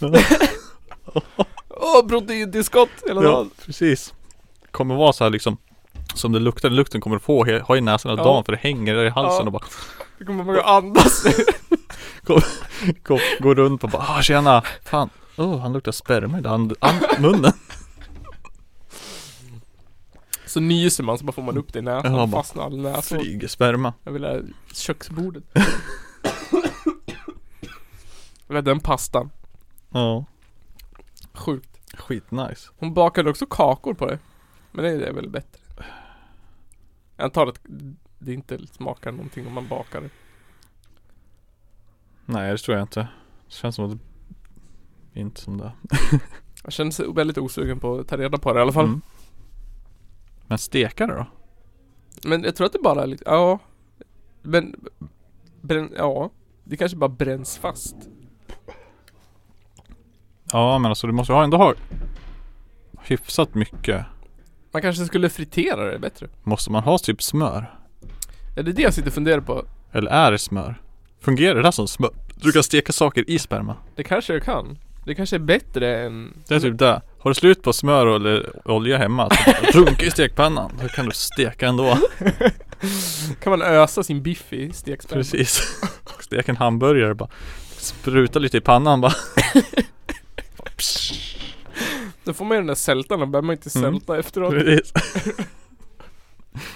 [1.68, 3.50] Åh, proteintillskott hela Ja, dagen.
[3.66, 4.14] precis.
[4.70, 5.56] Kommer vara så här liksom
[6.14, 8.26] Som det luktar, den lukten kommer du få ha i näsan hela Ja.
[8.28, 9.46] dagen för det hänger där i halsen Ja.
[9.46, 9.64] och bara
[10.18, 10.68] Då kommer man gå och
[12.28, 12.62] andas.
[13.02, 16.74] gå, gå runt och bara ah, tjena, fan, oh, han luktar sperma i hand,
[17.18, 17.52] munnen.
[20.46, 23.20] Så nyser man så bara får man upp det i näsan och fastnar all näsan.
[23.20, 23.94] Flyger sperma.
[24.04, 24.40] Jag vill ha
[24.74, 25.44] köksbordet.
[28.46, 29.30] Jag vill ha den pastan.
[29.90, 30.24] Ja,
[31.34, 31.80] Sjukt.
[31.94, 32.70] skitnice.
[32.78, 34.18] Hon bakade också kakor på det.
[34.72, 35.60] Men det är väl bättre.
[37.16, 37.60] Jag antar att
[38.18, 40.10] det inte smakar någonting om man bakar det.
[42.30, 43.00] Nej det tror jag inte.
[43.46, 43.98] Det känns som att
[45.12, 45.72] det inte som det.
[46.64, 48.84] Jag känner sig väldigt osugen på att ta reda på det i alla fall.
[48.84, 49.00] Mm.
[50.46, 51.26] Men steka det då?
[52.24, 53.58] Men jag tror att det bara är lite, ja.
[54.42, 54.74] Men,
[55.60, 56.30] brän, ja.
[56.64, 57.96] Det kanske bara bränns fast.
[60.52, 61.74] Ja men alltså du måste ha ändå ha
[63.02, 64.06] hyfsat mycket.
[64.72, 66.28] Man kanske skulle fritera det bättre.
[66.42, 67.78] Måste man ha typ smör?
[68.56, 69.64] Är det det jag sitter och funderar på?
[69.92, 70.82] Eller är det smör?
[71.20, 72.10] Fungerar det där som smör?
[72.34, 73.76] Du kan steka saker i sperma.
[73.96, 74.78] Det kanske jag kan.
[75.06, 76.34] Det kanske är bättre än...
[76.48, 77.02] Det är typ det.
[77.20, 80.72] Har du slut på smör eller olja hemma så runka i stekpannan.
[80.82, 81.98] Då kan du steka ändå.
[83.42, 85.18] Kan man ösa sin biff i stekspänn?
[85.18, 85.80] Precis.
[86.20, 87.28] Steka en hamburgare bara.
[87.76, 89.12] Spruta lite i pannan bara.
[92.24, 93.92] Då får man ju den där sältan, då behöver man inte Mm.
[93.92, 94.50] sälta efteråt.
[94.50, 94.92] Precis.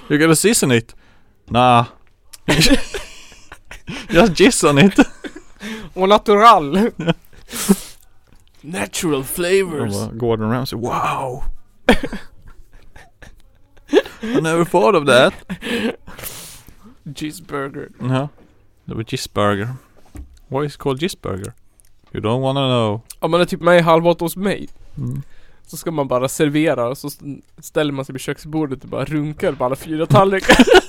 [0.08, 0.94] You gotta season it.
[1.48, 1.84] Nah.
[4.10, 4.94] Just jizz on it.
[5.94, 6.90] Och natural!
[8.60, 9.92] Natural Och flavors.
[9.94, 11.42] bara Gordon Ramsay, wow.
[14.22, 15.34] I never thought of that.
[17.16, 17.88] Cheeseburger.
[18.00, 18.28] Ja.
[18.84, 19.68] Det var Gissburger.
[20.48, 21.52] Why is it called Gissburger?
[22.12, 23.00] You don't wanna know.
[23.18, 25.22] Om man är typ med i Halv åtta hos mig Mm.
[25.66, 27.10] Så ska man bara servera och så
[27.58, 30.56] ställer man sig vid köksbordet och bara runkar på alla fyra tallrikar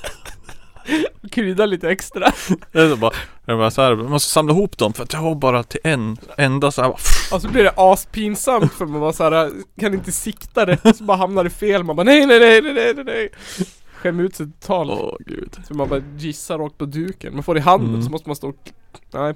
[1.24, 2.32] Och Kryddar lite extra
[2.72, 3.12] Det är så bara,
[3.46, 5.64] det är bara så här, man måste samla ihop dem för att jag har bara
[5.64, 9.52] till en enda så här, bara, Och så blir det aspinsamt för man bara såhär,
[9.80, 12.74] kan inte sikta rätt så bara hamnar det fel Man bara nej nej nej nej
[12.74, 13.30] nej nej, nej
[13.94, 15.58] Skäm ut sig totalt Åh gud.
[15.68, 18.02] Så man bara gissar rakt på duken, man får det i handen Mm.
[18.04, 18.72] så måste man stå och...
[19.14, 19.34] Nej,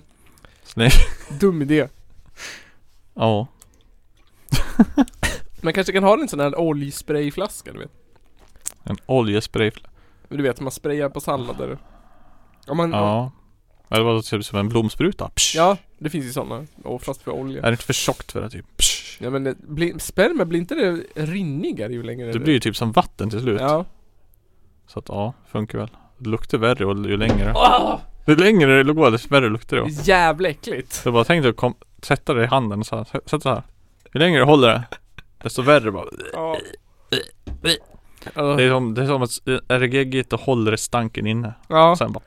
[0.63, 0.91] Snygg.
[1.39, 1.87] dum idé
[3.13, 3.47] Ja.
[5.61, 7.91] Man kanske kan ha en sån här oljesprayflaska du vet
[8.83, 9.71] En oljespray.
[10.29, 11.77] Du vet, man sprayar på sallader
[12.67, 13.31] Om man, Ja.
[13.89, 15.29] Eller vad typ som en blomspruta.
[15.35, 15.55] Psh.
[15.57, 16.65] Ja, det finns ju sådana.
[16.83, 17.61] Oftast för olja.
[17.61, 18.77] Är det inte för tjockt för det typ?
[18.77, 19.23] Psh.
[19.23, 22.75] Ja men det blir, sperma blir inte det rinnigare ju längre Det blir ju typ
[22.75, 23.61] som vatten till slut.
[23.61, 23.85] Ja.
[24.87, 25.89] Så att ja, funkar väl.
[26.17, 27.53] Det luktar värre och ju längre.
[27.55, 29.83] Åh, Ju längre det går desto värre luktar det.
[29.83, 30.93] är jävla äckligt.
[30.93, 33.49] Så bara tänk dig att kom, sätta det i handen och så här, sätt så
[33.49, 33.63] här.
[34.13, 34.83] Ju längre du håller det,
[35.43, 36.05] desto värre bara.
[36.33, 36.57] Ja.
[38.33, 41.53] Det är som, det är som att är det geggigt och håller det stanken inne.
[41.67, 42.23] Ja, Sen bara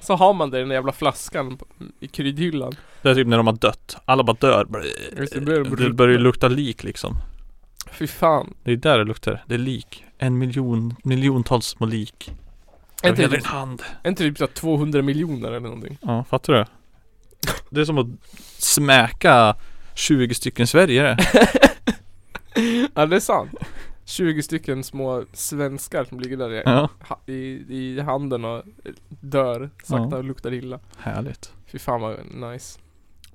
[0.00, 1.58] så har man det i den jävla flaskan
[2.00, 2.74] i kryddhyllan.
[3.02, 3.96] Det är typ när de har dött.
[4.04, 4.66] Alla bara dör.
[5.32, 7.16] Det, börjar Det börjar ju lukta lik liksom.
[7.92, 8.54] Fy fan.
[8.64, 9.44] Det är där det luktar.
[9.46, 10.04] Det är lik.
[10.18, 12.30] En miljon, miljontals små lik.
[13.02, 13.82] Hela det din hand.
[14.02, 15.98] det typ så här 200 miljoner eller någonting?
[16.02, 16.64] Ja, fattar du?
[17.70, 18.06] Det är som att
[18.58, 19.56] smäka
[19.94, 21.16] 20 stycken Sverige
[22.94, 23.50] Ja det är sant.
[24.04, 28.62] 20 stycken små svenskar som ligger där i, Ja, ha- i, i handen och
[29.08, 30.16] dör sakta Ja.
[30.16, 30.78] och luktar illa.
[30.98, 31.52] härligt.
[31.66, 32.78] Fy fan vad nice.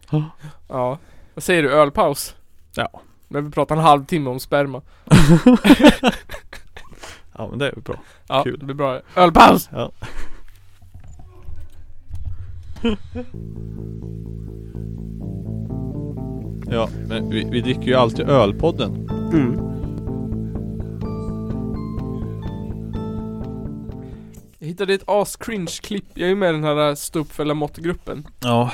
[0.09, 0.23] Ja.
[0.67, 0.97] Ja.
[1.33, 1.71] Vad säger du?
[1.71, 2.35] Ölpaus?
[2.75, 2.89] Ja.
[3.27, 4.81] Men vi pratar en halvtimme om sperma.
[7.37, 7.95] Ja men det är bra.
[8.27, 8.59] Ja, Kul.
[8.59, 9.01] det blir bra.
[9.15, 9.69] Ölpaus!
[9.71, 9.91] Ja.
[16.71, 19.07] Ja, men vi, vi dricker ju alltid ölpodden.
[19.31, 19.84] Jag
[24.75, 26.05] hittade ett as-cringe-klipp.
[26.13, 28.27] Jag är ju med i den här Stå upp för Lamotte-gruppen.
[28.39, 28.71] Ja.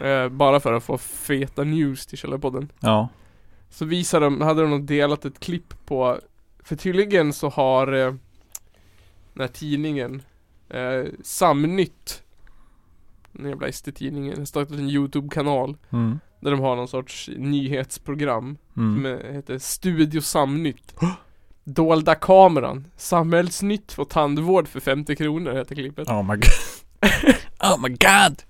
[0.00, 2.68] Eh, bara för att få feta news till Källarpodden.
[2.80, 3.08] Ja.
[3.70, 6.18] Så visade de, hade de delat ett klipp på
[6.62, 8.14] För tydligen så har eh,
[9.32, 10.22] Den här tidningen
[10.68, 12.22] eh, Samnytt
[13.32, 16.18] Den jävla SD-tidningen har startat en YouTube-kanal Mm.
[16.40, 18.94] Där de har någon sorts nyhetsprogram Mm.
[18.94, 20.94] som eh, heter Studio Samnytt
[21.74, 22.86] Dolda kameran.
[22.96, 26.08] Samhällsnytt för tandvård för 50 kronor heter klippet.
[26.08, 26.44] Oh my god.
[27.62, 28.42] oh my god.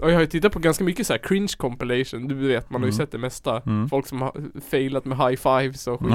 [0.00, 2.28] Och jag har ju tittat på ganska mycket så här cringe compilation.
[2.28, 2.98] Du vet, man har ju Mm.
[2.98, 3.60] sett det mesta.
[3.66, 3.88] Mm.
[3.88, 4.32] Folk som har
[4.70, 6.08] failat med high fives och skit.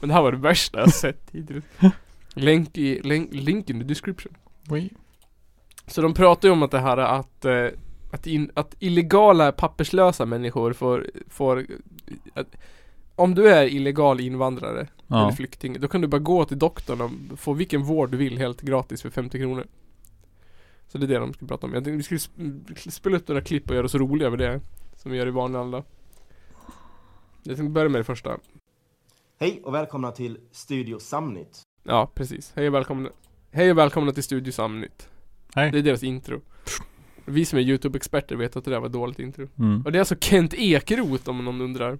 [0.00, 1.64] Men det här var det värsta jag sett hittills.
[2.34, 4.32] Länk i, länk, link in the description.
[4.70, 4.90] Oui.
[5.86, 7.66] Så de pratar ju om att det här är att, eh,
[8.12, 11.66] att, in, att illegala papperslösa människor får, får
[12.34, 12.46] att,
[13.16, 15.32] om du är illegal invandrare eller Ja.
[15.36, 17.00] flykting, då kan du bara gå till doktorn
[17.32, 19.66] och få vilken vård du vill helt gratis för 50 kronor.
[20.88, 21.74] Så det är det de ska prata om.
[21.74, 24.60] Jag tänkte vi skulle sp- spela upp några klipp och göra oss roliga över det.
[24.96, 25.82] Som vi gör i vanliga alla.
[27.42, 28.38] Jag tänkte börja med det första.
[29.40, 31.60] Hej och välkomna till Studio Samnytt.
[31.84, 32.52] Ja, precis.
[32.56, 33.08] Hej och välkomna.
[33.50, 35.08] Hej och välkomna till Studio Samnytt.
[35.54, 35.70] Hej.
[35.70, 36.40] Det är deras intro.
[37.24, 39.48] Vi som är YouTube-experter vet att det där var ett dåligt intro.
[39.58, 39.82] Mm.
[39.82, 41.98] Och det är alltså Kent Ekeroth om någon undrar.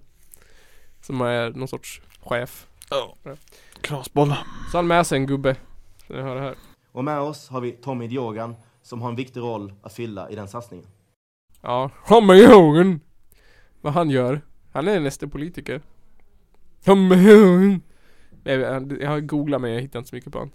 [1.03, 2.67] Som är någon sorts chef.
[3.81, 4.33] Krasboll.
[4.71, 5.55] Så han med sig en gubbe.
[6.07, 6.55] Så jag hör det här.
[6.91, 10.35] Och med oss har vi Tommy Diogan som har en viktig roll att fylla i
[10.35, 10.85] den satsningen.
[11.61, 12.99] Ja, ihåg en.
[13.81, 14.41] Vad han gör.
[14.71, 15.81] Han är en SD-politiker.
[16.85, 17.81] Kom ihåg en.
[18.43, 20.51] Jag, jag har googlat men jag hittar inte så mycket på han.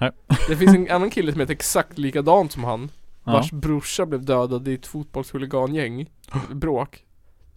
[0.00, 0.10] Nej.
[0.48, 2.90] Det finns en annan kille som heter exakt likadant som han.
[3.24, 3.32] Ja.
[3.32, 6.10] Vars brorsa blev dödad i ett fotbollshuligangäng.
[6.50, 7.06] Bråk.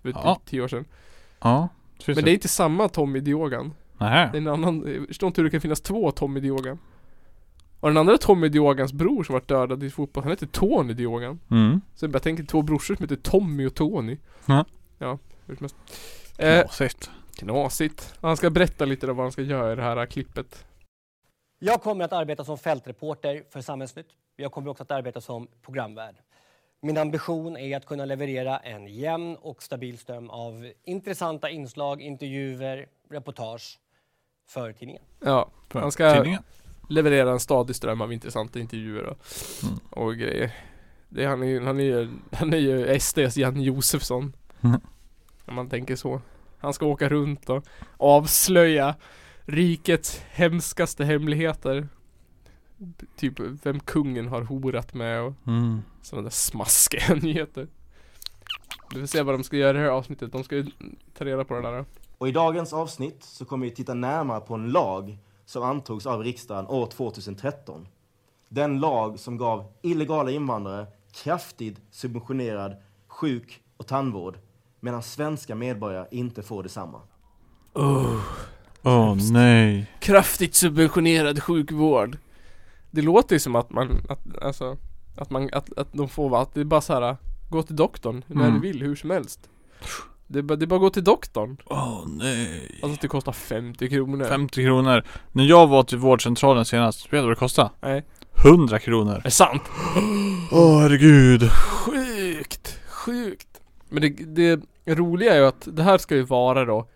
[0.02, 0.42] För typ Ja.
[0.46, 0.86] tio år sedan.
[1.40, 1.70] Ja.
[2.04, 3.74] Finns Men det är inte samma Tommy Diogan.
[3.98, 4.30] Nähä.
[4.32, 6.80] Det är en annan, jag förstår inte hur det kan finnas två Tommy Diogan.
[7.80, 11.40] Och den andra Tommy Diogans bror som var dödad i fotboll, han heter Tony Diogan.
[11.52, 11.82] Mm.
[11.96, 14.18] Så jag bara tänker två brorsor som heter Tommy och Tony.
[14.46, 14.66] Ja.
[14.98, 15.76] Ja, hur som helst.
[16.38, 17.12] Eh, Knasigt.
[17.38, 18.14] knasigt.
[18.22, 20.66] Han ska berätta lite om vad han ska göra i det här klippet.
[21.60, 24.08] Jag kommer att arbeta som fältreporter för Samhällsnytt.
[24.36, 26.16] Jag kommer också att arbeta som programvärd.
[26.82, 32.88] Min ambition är att kunna leverera en jämn och stabil ström av intressanta inslag, intervjuer,
[33.10, 33.80] reportage
[34.50, 35.02] för tidningen.
[35.20, 36.44] Ja, För Han ska- Tidningen.
[36.90, 39.18] leverera en stadig ström av intressanta intervjuer och,
[39.64, 39.80] Mm.
[39.90, 40.52] och grejer.
[41.10, 44.34] Det, är- han, är, ju- han, är, ju- han är ju SDs Jan Josefsson.
[44.64, 44.82] Mm.
[45.46, 46.22] Om man tänker så.
[46.60, 47.64] Han ska åka runt och
[47.98, 48.96] avslöja
[49.46, 51.88] rikets hemskaste hemligheter.
[53.16, 55.82] Typ vem kungen har horat med och Mm.
[56.02, 57.68] sådana där smaskiga nyheter.
[58.94, 60.32] Vi får se vad de ska göra i det här avsnittet.
[60.32, 60.66] De ska ju
[61.18, 61.86] ta reda på det där.
[62.18, 66.24] Och i dagens avsnitt så kommer vi titta närmare på en lag som antogs av
[66.24, 67.88] riksdagen år 2013.
[68.50, 70.88] Den lag som gav illegala invandrare
[71.24, 72.76] kraftigt subventionerad
[73.08, 74.38] sjuk och tandvård
[74.80, 77.02] medan svenska medborgare inte får detsamma.
[78.84, 79.92] Åh nej.
[80.00, 82.18] Kraftigt subventionerad sjukvård.
[82.92, 84.78] Det låter ju som att man, att, alltså,
[85.18, 87.18] att man, att, att de får vara, att det är bara så här.
[87.50, 88.54] Gå till doktorn när Mm.
[88.62, 89.40] du vill, hur som helst.
[90.28, 91.58] Det är, bara, det är bara att gå till doktorn.
[91.66, 92.80] Åh nej.
[92.84, 94.26] Alltså att det kostar 50 kronor.
[94.26, 95.04] 50 kronor.
[95.32, 97.70] När jag var till vårdcentralen senast, vet du vad det kostade?
[97.82, 98.06] Nej.
[98.46, 99.14] 100 kronor.
[99.16, 99.62] Är det sant?
[100.52, 101.50] Åh herregud.
[101.52, 103.48] Sjukt, sjukt.
[103.90, 104.62] Men det, det
[104.96, 106.88] roliga är ju att det här ska ju vara då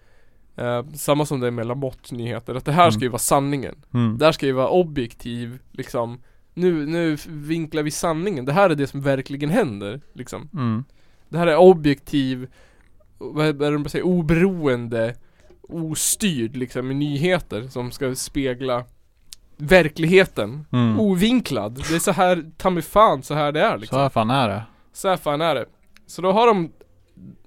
[0.56, 3.12] eh, Samma som det är med Lamotte nyheter, att det här ska ju Mm.
[3.12, 3.76] vara sanningen.
[3.94, 4.18] Mm.
[4.18, 6.22] Det här ska ju vara objektiv, liksom
[6.54, 10.50] nu, nu vinklar vi sanningen, det här är det som verkligen händer, liksom.
[10.54, 10.84] Mm.
[11.30, 12.48] Det här är objektiv,
[13.18, 15.16] vad är det de säger, oberoende,
[15.62, 18.84] ostyrd liksom i nyheter som ska spegla
[19.58, 20.66] verkligheten.
[20.72, 21.00] Mm.
[21.00, 21.74] Ovinklad.
[21.90, 23.96] Det är så här, ta mig fan så här det är liksom.
[23.96, 24.64] Så här fan är det.
[24.94, 25.66] Så här fan är det.
[26.08, 26.72] Så då har de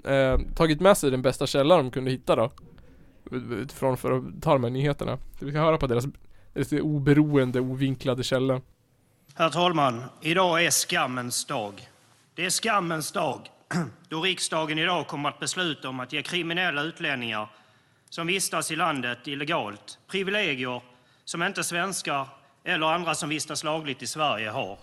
[0.04, 2.50] eh, tagit med sig den bästa källan de kunde hitta då.
[3.30, 5.18] Utifrån för att ta de här nyheterna.
[5.40, 6.04] Vi kan höra på deras,
[6.52, 8.60] deras oberoende, ovinklade källa.
[9.34, 10.02] Herr talman!
[10.20, 11.88] Idag är skammens dag.
[12.34, 13.50] Det är skammens dag
[14.08, 17.48] då riksdagen idag kommer att besluta om att ge kriminella utlänningar
[18.10, 20.82] som vistas i landet illegalt privilegier
[21.24, 22.28] som inte svenskar
[22.64, 24.78] eller andra som vistas lagligt i Sverige har.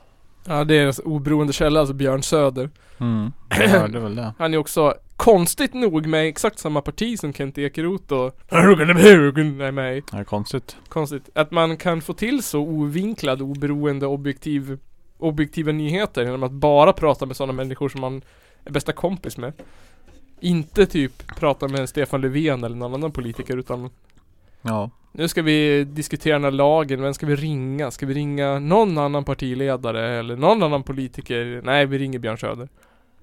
[0.46, 2.70] Ja det är deras oberoende källa, alltså Björn Söder.
[2.98, 3.32] Mm.
[3.50, 4.34] Jag hörde väl det.
[4.38, 9.98] Han är också konstigt nog med exakt samma parti som Kent Ekeroth och är med
[9.98, 10.04] i.
[10.12, 10.78] Är konstigt.
[10.90, 11.30] Konstigt.
[11.36, 14.78] Att man kan få till så ovinklad, oberoende, objektiv,
[15.18, 18.22] objektiva nyheter genom att bara prata med sådana människor som man
[18.66, 19.54] är bästa kompis med.
[20.40, 23.90] Inte typ prata med Stefan Löfven eller någon annan politiker utan
[24.64, 24.90] Ja.
[25.12, 27.92] nu ska vi diskutera den här lagen, vem ska vi ringa?
[27.92, 31.62] Ska vi ringa någon annan partiledare eller någon annan politiker?
[31.64, 32.70] Nej, vi ringer Björn Söder.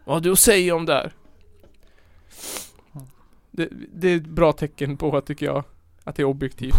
[0.04, 1.12] Vad har du att säga om det här?
[3.50, 5.64] Det, det är ett bra tecken på, tycker jag,
[6.04, 6.74] att det är objektivt.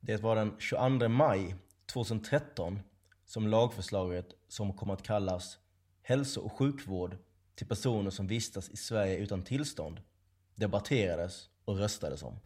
[0.00, 1.54] Det var den 22 maj
[1.92, 2.80] 2013
[3.26, 5.58] som lagförslaget som kommer att kallas
[6.02, 7.16] Hälso och sjukvård
[7.54, 10.00] till personer som vistas i Sverige utan tillstånd
[10.54, 12.40] debatterades och röstades om.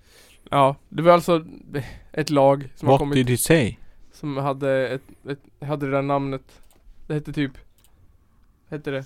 [0.51, 1.45] Ja, det var alltså
[2.13, 3.77] ett lag som har What kommit did he say?
[4.13, 6.63] Som hade ett, ett, hade det där namnet.
[7.07, 7.53] Det hette typ
[8.69, 9.05] Hette det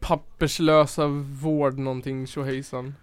[0.00, 1.06] Papperslösa
[1.42, 2.94] vård någonting tjohejsan.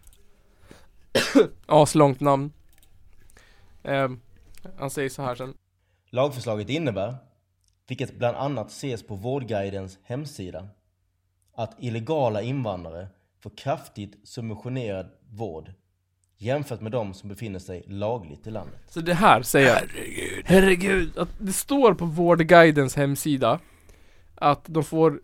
[1.65, 2.51] Aslångt namn.
[3.83, 4.19] Ehm,
[4.77, 5.53] Han säger så här sen.
[6.09, 7.15] Lagförslaget innebär,
[7.87, 10.67] vilket bland annat ses på Vårdguidens hemsida,
[11.55, 13.07] att illegala invandrare
[13.45, 15.71] får kraftigt subventionerad vård
[16.37, 18.79] jämfört med de som befinner sig lagligt i landet.
[18.89, 19.75] Så det här säger jag.
[19.75, 20.45] Herregud.
[20.45, 23.59] Herregud Att det står på Vårdguidens hemsida
[24.35, 25.21] Att de får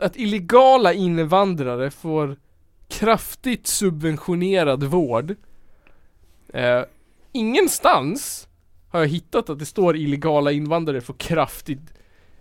[0.00, 2.36] Att illegala invandrare får
[2.88, 5.34] Kraftigt subventionerad vård.
[6.48, 6.82] Eh,
[7.32, 8.48] Ingenstans
[8.88, 11.94] Har jag hittat att det står illegala invandrare får kraftigt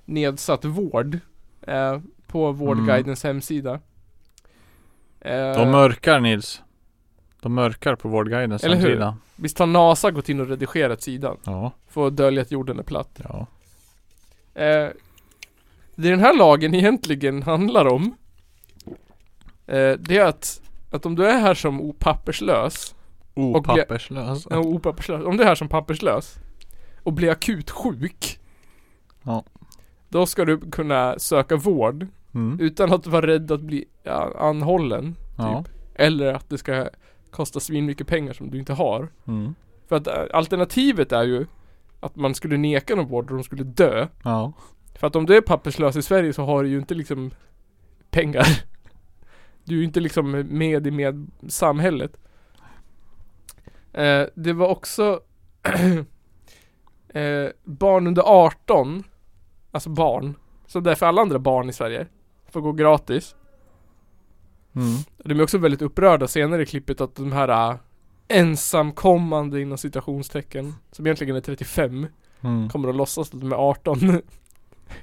[0.05, 1.19] Nedsatt vård
[1.61, 3.73] eh, På Vårdguidens hemsida.
[3.73, 3.79] eh,
[5.23, 6.61] De mörkar Nils.
[7.41, 9.13] De mörkar på Vårdguidens Eller hur?
[9.35, 11.37] Visst har NASA gått in och redigerat sidan?
[11.43, 13.47] Ja, För att dölja att jorden är platt ja.
[14.61, 14.89] Eh,
[15.95, 18.15] det den här lagen egentligen handlar om
[19.67, 22.95] eh, Det är att, att om du är här som o- papperslös
[23.33, 24.47] Och bli- Opapperslös.
[24.49, 26.35] ja, opapperslös, Om du är här som papperslös
[27.03, 28.39] Och blir akut sjuk
[29.23, 29.43] Ja.
[30.09, 32.59] Då ska du kunna söka vård Mm.
[32.59, 33.85] Utan att vara rädd att bli
[34.35, 35.63] anhållen Ja.
[35.95, 36.89] Eller att det ska
[37.31, 39.55] kosta svin mycket pengar som du inte har Mm.
[39.87, 41.45] För att eh, alternativet är ju
[41.99, 44.53] Att man skulle neka någon vård och de skulle dö Ja.
[44.95, 47.31] För att om du är papperslös i Sverige så har du ju inte liksom
[48.09, 48.45] pengar.
[49.65, 52.17] Du är ju inte liksom med i med samhället.
[53.93, 55.21] Eh, det var också
[57.09, 59.03] eh, barn under 18,
[59.71, 60.35] alltså barn,
[60.67, 62.07] så därför alla andra barn i Sverige
[62.53, 63.35] får gå gratis.
[64.75, 64.97] Mm.
[65.17, 67.75] De är också väldigt upprörda senare i klippet att de här äh,
[68.27, 72.07] ensamkommande inom citationstecken, som egentligen är 35,
[72.45, 72.69] Mm.
[72.69, 73.99] kommer att låtsas att de är 18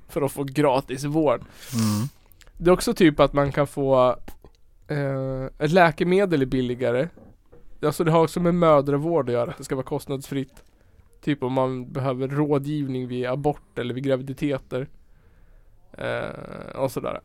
[0.08, 1.40] för att få gratis vård.
[1.74, 2.08] Mm.
[2.56, 4.16] Det är också typ att man kan få
[4.88, 7.08] eh, ett läkemedel är billigare.
[7.82, 10.64] Alltså det har också med mödravård att göra, att det ska vara kostnadsfritt.
[11.22, 14.88] Typ om man behöver rådgivning vid abort eller vid graviditeter.
[15.92, 17.20] Eh, och sådär.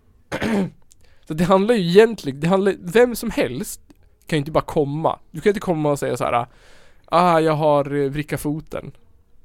[1.28, 3.82] Så det handlar ju egentligen, det handlar, vem som helst
[4.26, 5.20] kan ju inte bara komma.
[5.32, 6.46] Du kan inte komma och säga så här.
[7.06, 8.92] Ah, jag har eh, vricka foten.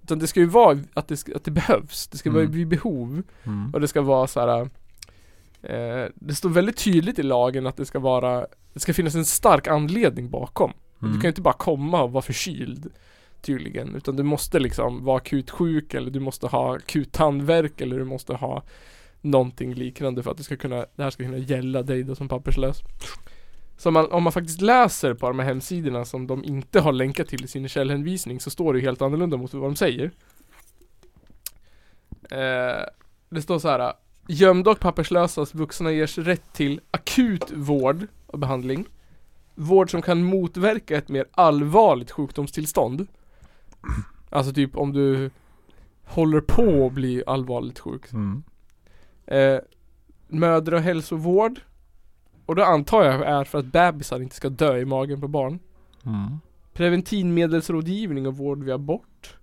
[0.03, 2.07] Utan det ska ju vara att det, ska, att det behövs.
[2.09, 2.53] Det ska vara Mm.
[2.53, 3.23] vid behov.
[3.45, 3.71] Mm.
[3.75, 4.61] Och det ska vara så här.
[5.62, 9.25] Eh, det står väldigt tydligt i lagen att det ska vara Det ska finnas en
[9.25, 10.73] stark anledning bakom.
[10.99, 11.21] Du Mm.
[11.21, 12.90] kan ju inte bara komma och vara förkyld
[13.43, 17.99] Tydligen, utan du måste liksom vara akut sjuk eller du måste ha akut tandvärk eller
[17.99, 18.62] du måste ha
[19.20, 22.28] Någonting liknande för att det ska kunna, det här ska kunna gälla dig då som
[22.28, 22.83] papperslös.
[23.76, 27.28] Så man, om man faktiskt läser på de här hemsidorna som de inte har länkat
[27.28, 30.11] till i sin källhänvisning så står det ju helt annorlunda mot vad de säger.
[32.30, 32.85] Eh,
[33.28, 33.92] Det står så här
[34.28, 38.85] Gömda och papperslösas vuxna ges rätt till akut vård och behandling.
[39.54, 43.06] Vård som kan motverka ett mer allvarligt sjukdomstillstånd.
[44.30, 45.30] Alltså typ om du
[46.04, 48.12] håller på att bli allvarligt sjuk.
[48.12, 48.42] Mm
[49.31, 49.59] eh,
[50.29, 51.61] Mödra och hälsovård.
[52.47, 55.59] Och då antar jag är för att bebisar inte ska dö i magen på barn.
[56.07, 56.38] Mm.
[56.73, 59.37] Preventivmedelsrådgivning och vård vid abort.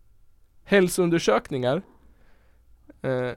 [0.64, 1.82] Hälsoundersökningar.
[3.02, 3.32] Eh,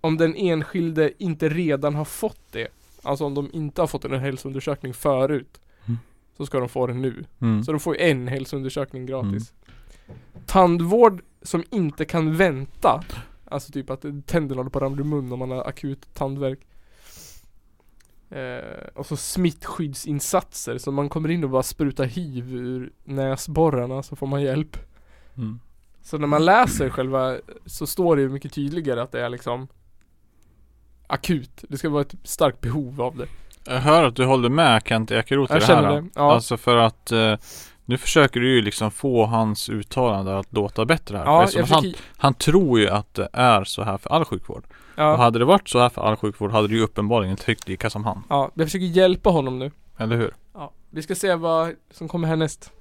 [0.00, 2.68] Om den enskilde inte redan har fått det
[3.02, 5.98] Alltså om de inte har fått en hälsoundersökning förut Mm.
[6.36, 7.24] Så ska de få det nu.
[7.40, 7.64] Mm.
[7.64, 9.52] Så de får en hälsoundersökning gratis.
[10.46, 13.04] Tandvård som inte kan vänta
[13.50, 16.66] Alltså typ att tänderna håller på att ramla ur mun om man har akut tandvärk
[18.30, 24.16] eh, Och så smittskyddsinsatser så man kommer in och bara sprutar hiv ur näsborrarna så
[24.16, 24.76] får man hjälp
[25.36, 25.60] Mm.
[26.02, 27.36] Så när man läser själva
[27.66, 29.68] så står det ju mycket tydligare att det är liksom
[31.06, 33.26] Akut, det ska vara ett starkt behov av det
[33.64, 36.00] Jag hör att du håller med Kent Ekeroth i det här.
[36.00, 36.32] det, ja.
[36.32, 37.36] Alltså för att eh,
[37.90, 41.24] nu försöker du ju liksom få hans uttalande att låta bättre här.
[41.24, 44.64] Ja, jag han, försöker, han tror ju att det är så här för all sjukvård.
[44.68, 47.68] Och ja, hade det varit så här för all sjukvård hade du ju uppenbarligen tyckt
[47.68, 48.24] lika som han.
[48.28, 50.34] ja, jag försöker hjälpa honom nu Eller hur?
[50.54, 52.72] Ja, vi ska se vad som kommer härnäst.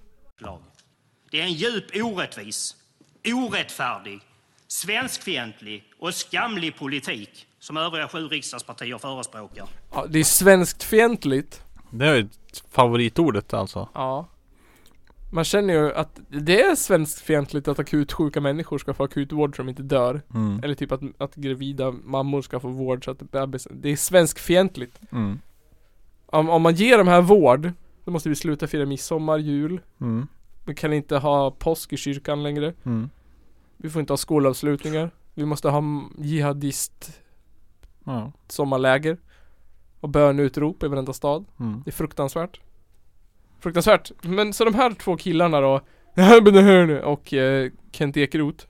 [1.31, 2.75] Det är en djup orättvis,
[3.25, 4.19] orättfärdig,
[4.67, 9.65] svenskfientlig och skamlig politik som övriga sju riksdagspartier förespråkar.
[9.93, 12.29] Ja, det är svenskt fientligt Det är ju
[12.71, 13.89] favoritordet alltså.
[13.93, 14.27] Ja
[15.31, 19.55] Man känner ju att det är svenskfientligt att akut sjuka människor ska få akut vård
[19.55, 20.21] så de inte dör.
[20.33, 20.59] Mm.
[20.63, 24.99] Eller typ att, att gravida mammor ska få vård så att bebisen, det är svenskfientligt.
[25.11, 25.39] Mm.
[26.25, 27.71] Om, om man ger de här vård,
[28.05, 29.81] då måste vi sluta fira midsommar, jul.
[30.01, 30.27] Mm.
[30.65, 32.73] Vi kan inte ha påsk i kyrkan längre.
[32.83, 33.09] Mm.
[33.77, 35.11] Vi får inte ha skolavslutningar.
[35.33, 35.83] Vi måste ha
[36.17, 37.19] jihadist
[38.03, 38.31] Ja.
[38.47, 39.17] sommarläger.
[39.99, 41.45] Och bönutrop i varenda stad.
[41.59, 41.81] Mm.
[41.85, 42.59] Det är fruktansvärt.
[43.59, 44.11] Fruktansvärt.
[44.21, 45.81] Men så de här två killarna då.
[47.03, 48.65] Och eh, Kent Ekeroth.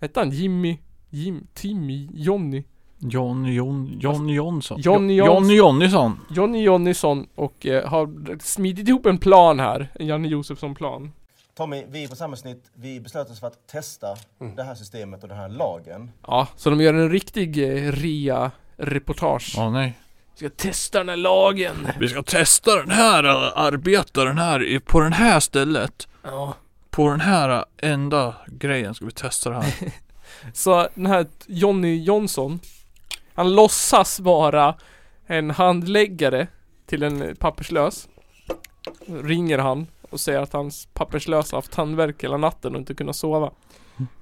[0.00, 0.78] Hette han Jimmy?
[1.10, 2.08] Jim, Timmy?
[2.14, 2.64] Jonny?
[3.00, 4.80] John, John, John Jonsson.
[4.80, 6.20] Johnny Jo- Jons- Johnny Jonnisson.
[6.30, 9.88] Johnny Jonnisson och eh, har smidit ihop en plan här.
[9.94, 11.12] En Janne Josefsson-plan.
[11.56, 14.06] Tommy, vi på Samhällsnytt, vi beslöt oss för att testa
[14.56, 16.10] det här systemet och den här lagen.
[16.26, 19.54] Ja, så de gör en riktig eh, rea-reportage.
[19.58, 19.98] Åh nej.
[20.38, 21.88] Ska testa den här lagen.
[22.00, 26.08] Vi ska testa den här äh, arbetaren här i- på den här stället.
[26.22, 26.54] Ja.
[26.90, 29.72] På den här enda grejen ska vi testa det här.
[30.52, 32.60] Så den här Johnny Jonsson
[33.34, 34.74] Han låtsas vara
[35.26, 36.46] en handläggare
[36.86, 38.08] till en papperslös
[39.06, 43.50] Ringer han och säger att hans papperslösa haft tandvärk hela natten och inte kunnat sova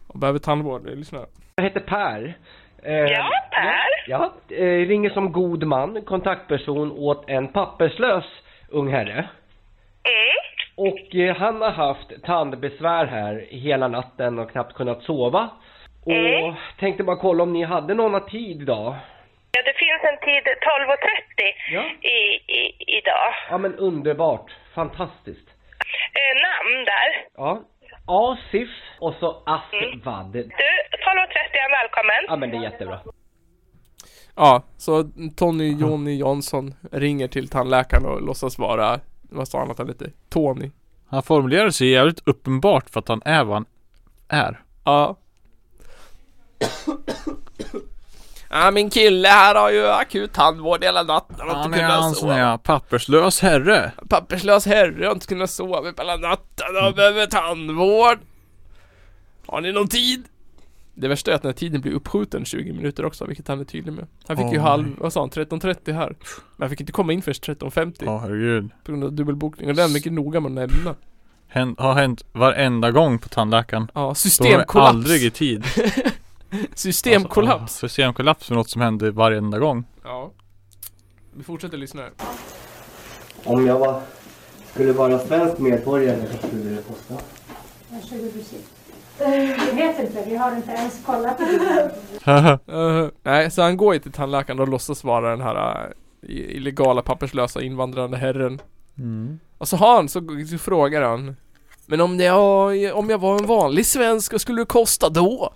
[0.06, 1.26] Och behöver tandvård, lyssna.
[1.56, 2.38] Jag heter Per.
[2.86, 3.86] Eh, Ja, Per.
[4.06, 8.24] Ja, eh, ringer som god man, kontaktperson åt en papperslös
[8.68, 9.28] ung herre.
[10.04, 10.36] Mm.
[10.76, 15.48] Och han har haft tandbesvär här hela natten och knappt kunnat sova.
[16.04, 16.54] Och Mm.
[16.78, 18.94] tänkte bara kolla om ni hade någon tid idag.
[19.52, 21.82] Ja, det finns en tid 12.30 Ja.
[22.00, 23.34] i, i, idag.
[23.50, 25.48] Ja men underbart, fantastiskt.
[26.12, 27.24] Eh, namn där.
[27.36, 27.60] Ja,
[28.06, 28.68] Asif
[29.00, 30.32] och så Asvad.
[30.32, 30.48] Du, 12.30
[31.52, 32.24] är välkommen.
[32.28, 33.00] Ja men det är jättebra.
[34.34, 39.78] Ja, så Tony Johnny Jonsson ringer till tandläkaren och låtsas vara Vad sa han att
[39.78, 40.10] han hette?
[40.28, 40.70] Tony
[41.08, 43.66] Han formulerar sig jävligt uppenbart för att han är vad han
[44.28, 44.60] är.
[44.84, 45.16] Ja
[48.50, 52.16] Ja min kille här har ju akut tandvård hela natten och Han inte är kunnat
[52.16, 52.32] sova.
[52.32, 53.92] här papperslös herre.
[54.08, 58.18] Papperslös herre har inte kunnat sova hela natten och behöver tandvård.
[59.46, 60.24] Har ni någon tid?
[60.94, 63.64] Det värsta är att den här tiden blir uppskjuten 20 minuter också, vilket han är
[63.64, 64.06] tydlig med.
[64.26, 66.08] Han fick ju Åh, halv, vad sa han, 13.30 här.
[66.08, 66.16] Men
[66.58, 68.70] han fick inte komma in förrän 13.50 Ja herregud.
[68.84, 69.68] på grund av dubbelbokning.
[69.68, 70.94] Och det är han mycket noga med att nämna.
[71.48, 73.90] Hänt, har hänt varenda gång på tandläkaren.
[73.94, 74.88] Ja, är systemkollaps.
[74.90, 75.64] aldrig i tid.
[76.74, 77.60] Systemkollaps.
[77.62, 79.84] Alltså, systemkollaps är något som händer varenda gång.
[80.04, 80.32] Ja.
[81.36, 82.10] Vi fortsätter lyssna här.
[83.44, 84.02] Om jag var,
[84.72, 87.14] skulle vara svensk medborgare, vad skulle det kosta?
[87.88, 88.72] Varsågod och sitt.
[89.18, 92.58] Jag vet inte, vi har inte ens kollat på det.
[92.72, 95.92] Uh, nej, så han går ju till tandläkaren och låtsas vara den här uh,
[96.30, 98.60] illegala papperslösa invandrande herren.
[98.98, 99.40] Mm.
[99.58, 100.20] Och så har han, så,
[100.50, 101.36] så frågar han
[101.86, 105.54] Men om jag, om jag var en vanlig svensk, vad skulle det kosta då?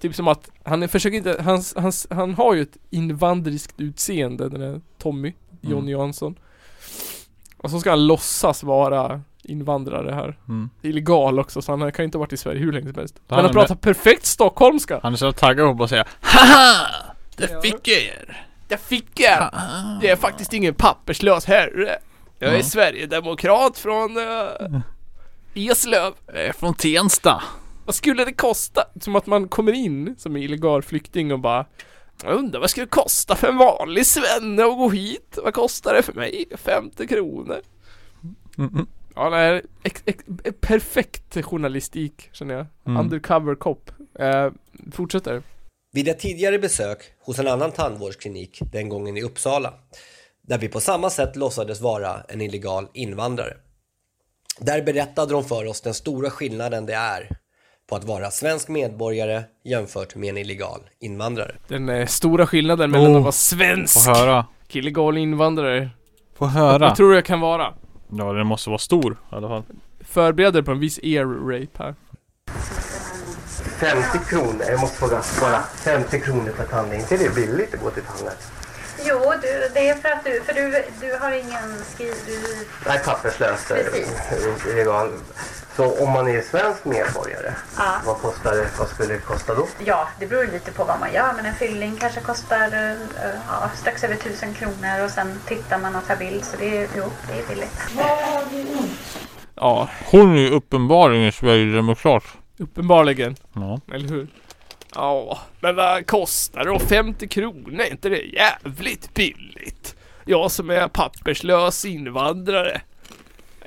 [0.00, 4.60] Typ som att, han försöker inte, han, han, han har ju ett invandriskt utseende den
[4.60, 6.38] här Tommy, Johnny Jansson
[7.56, 10.70] Och så ska han låtsas vara invandrare här Mm.
[10.82, 13.14] Illegal också, så han kan ju inte ha varit i Sverige hur länge som helst
[13.28, 16.86] Han Men han pratar perfekt stockholmska Han är så taggad att bara säga Haha!
[17.36, 18.46] Det fick jag er!
[18.68, 19.50] Jag fick jag!
[20.00, 21.98] Det är faktiskt ingen papperslös herre
[22.38, 22.62] Jag är Ja.
[22.62, 24.80] Sverigedemokrat från uh,
[25.54, 27.42] Eslöv Jag är från Tensta.
[27.86, 28.84] Vad skulle det kosta?
[29.00, 31.66] Som att man kommer in som illegal flykting och bara
[32.22, 35.38] Jag undrar vad skulle det kosta för en vanlig svenne att gå hit?
[35.44, 36.44] Vad kostar det för mig?
[36.56, 37.60] 50 kronor
[38.58, 38.86] Mm, mm.
[39.14, 40.24] Ja det är ex, ex,
[40.60, 43.00] perfekt journalistik känner jag Mm.
[43.00, 44.50] Undercover cop eh,
[44.92, 45.42] Fortsätter
[45.92, 49.74] Vid ett tidigare besök hos en annan tandvårdsklinik, den gången i Uppsala,
[50.42, 53.56] där vi på samma sätt låtsades vara en illegal invandrare.
[54.58, 57.36] Där berättade de för oss den stora skillnaden det är
[57.88, 61.54] på att vara svensk medborgare jämfört med en illegal invandrare.
[61.68, 64.46] Den eh, stora skillnaden mellan Oh, att vara svensk Få höra.
[64.64, 65.90] och illegal invandrare
[66.38, 66.78] Få höra.
[66.78, 67.74] Vad tror du jag kan vara?
[68.18, 69.62] Ja den måste vara stor i alla fall.
[70.00, 71.94] Förbered dig på en viss ear rape här
[73.80, 77.80] 50 kronor, jag måste fråga, bara 50 kronor per tand, är inte det billigt att
[77.82, 78.36] gå till tandläkaren?
[79.08, 82.14] Jo, du, det är för att du, för du, du har ingen skriv...
[82.26, 83.64] Du, Nej, papperslös.
[83.68, 84.66] Precis.
[84.70, 85.12] Illegal.
[85.76, 87.92] Så om man är svensk medborgare, Ja.
[88.06, 89.68] vad, kostar det, vad skulle det kosta då?
[89.84, 93.70] ja, det beror lite på vad man gör, men en fyllning kanske kostar eh, ja,
[93.80, 97.04] strax över tusen kronor och sen tittar man och tar bild, så det är, jo,
[97.28, 97.80] det är billigt.
[99.54, 102.24] Ja, Hon är ju uppenbarligen sverigedemokrat.
[102.58, 103.80] uppenbarligen Ja.
[103.94, 104.28] Eller hur?
[104.96, 106.78] Ja, men vad kostar det då?
[106.78, 107.80] 50 kronor?
[107.80, 109.96] Är inte det jävligt billigt?
[110.24, 112.80] Jag som är papperslös invandrare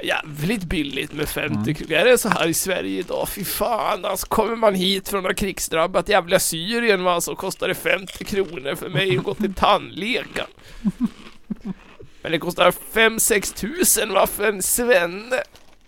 [0.03, 1.93] Jävligt billigt med 50 kronor.
[1.93, 3.29] Är det så här i Sverige idag?
[3.29, 7.75] Fy fan alltså kommer man hit från något krigsdrabbat jävla Syrien va, så kostar det
[7.75, 10.49] 50 kronor för mig att gå till tandläkaren.
[12.21, 15.41] Men det kostar 5-6 tusen va för en svenne.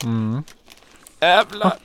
[0.04, 0.44] Mm.
[1.20, 1.78] Jävlar.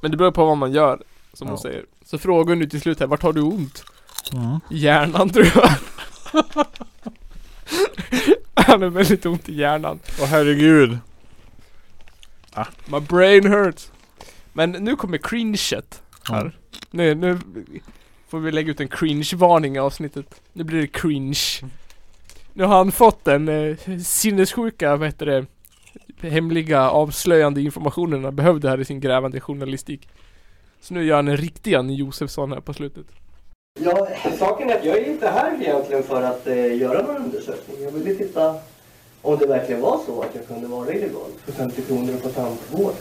[0.00, 1.62] Men det beror på vad man gör, som hon Ja.
[1.62, 1.84] säger.
[2.04, 3.84] Så frågar hon nu till slut här, vart har du ont?
[4.32, 4.60] Mm.
[4.70, 5.70] Hjärnan tror jag.
[8.54, 9.98] Han har väldigt ont i hjärnan.
[10.20, 10.98] Åh herregud.
[12.86, 13.90] My brain hurts.
[14.52, 16.44] Men nu kommer cringet här.
[16.44, 16.78] Ja.
[16.90, 17.38] Nu, nu
[18.28, 20.40] får vi lägga ut en cringe-varning i avsnittet.
[20.52, 21.38] Nu blir det cringe.
[22.52, 25.46] Nu har han fått den eh, sinnessjuka, vad heter det,
[26.20, 30.08] hemliga avslöjande informationen han behövde här i sin grävande journalistik.
[30.80, 33.06] Så nu gör han en riktig Janne Josefsson här på slutet.
[33.80, 34.08] Ja,
[34.38, 37.82] saken är att jag är inte här egentligen för att eh, göra någon undersökning.
[37.82, 38.54] Jag ville titta
[39.22, 42.94] om det verkligen var så att jag kunde vara illegal för 50 kronor på tandvård.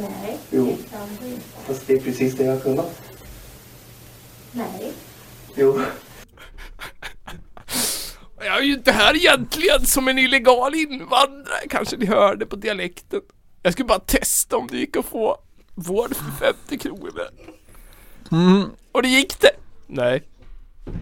[0.00, 0.64] Nej, Jo.
[0.64, 1.42] det kan du inte.
[1.66, 3.02] Fast det är precis det jag har kunnat.
[4.52, 4.92] Nej.
[5.56, 5.80] Jo.
[8.38, 13.20] Jag är ju inte här egentligen som en illegal invandrare, kanske ni hörde på dialekten.
[13.62, 15.38] Jag skulle bara testa om det gick att få
[15.74, 17.22] vård för 50 kronor.
[18.32, 18.64] Mm.
[18.92, 19.50] Och det gick det!
[19.86, 20.22] Nej.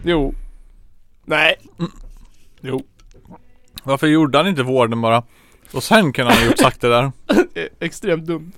[0.05, 0.33] Jo.
[1.25, 1.55] Nej.
[2.61, 2.83] Jo.
[3.83, 5.23] Varför gjorde han inte vården bara?
[5.71, 7.11] Och sen kunde han ha gjort sagt det där.
[7.55, 8.51] Eh, Extremt dumt.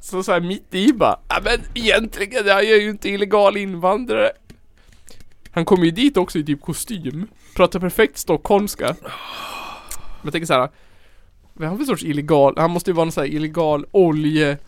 [0.00, 4.30] Så såhär mitt i bara, ja men egentligen jag är ju inte illegal invandrare.
[5.50, 7.26] Han kom ju dit också i typ kostym.
[7.56, 8.96] Pratar perfekt stockholmska.
[9.02, 9.10] Men
[10.22, 10.70] jag tänker såhär,
[11.52, 12.54] vad är han för sorts illegal?
[12.56, 14.60] Han måste ju vara en sån här illegal oljemogul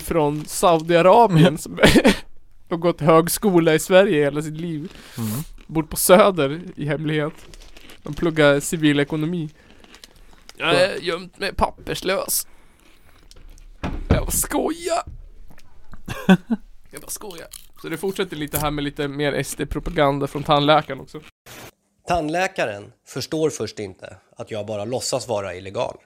[0.00, 1.78] från Saudiarabien som
[2.70, 4.92] har gått högskola i Sverige hela sitt liv.
[5.18, 5.30] Mm.
[5.66, 7.34] Bott på Söder i hemlighet.
[8.04, 9.50] Han pluggar civilekonomi.
[10.56, 12.46] Jag är gömt mig papperslös.
[14.08, 15.02] Jag bara skojar.
[16.90, 17.48] Jag bara skojar.
[17.82, 21.20] Så det fortsätter lite här med lite mer SD-propaganda från tandläkaren också.
[22.08, 25.96] Tandläkaren förstår först inte att jag bara låtsas vara illegal.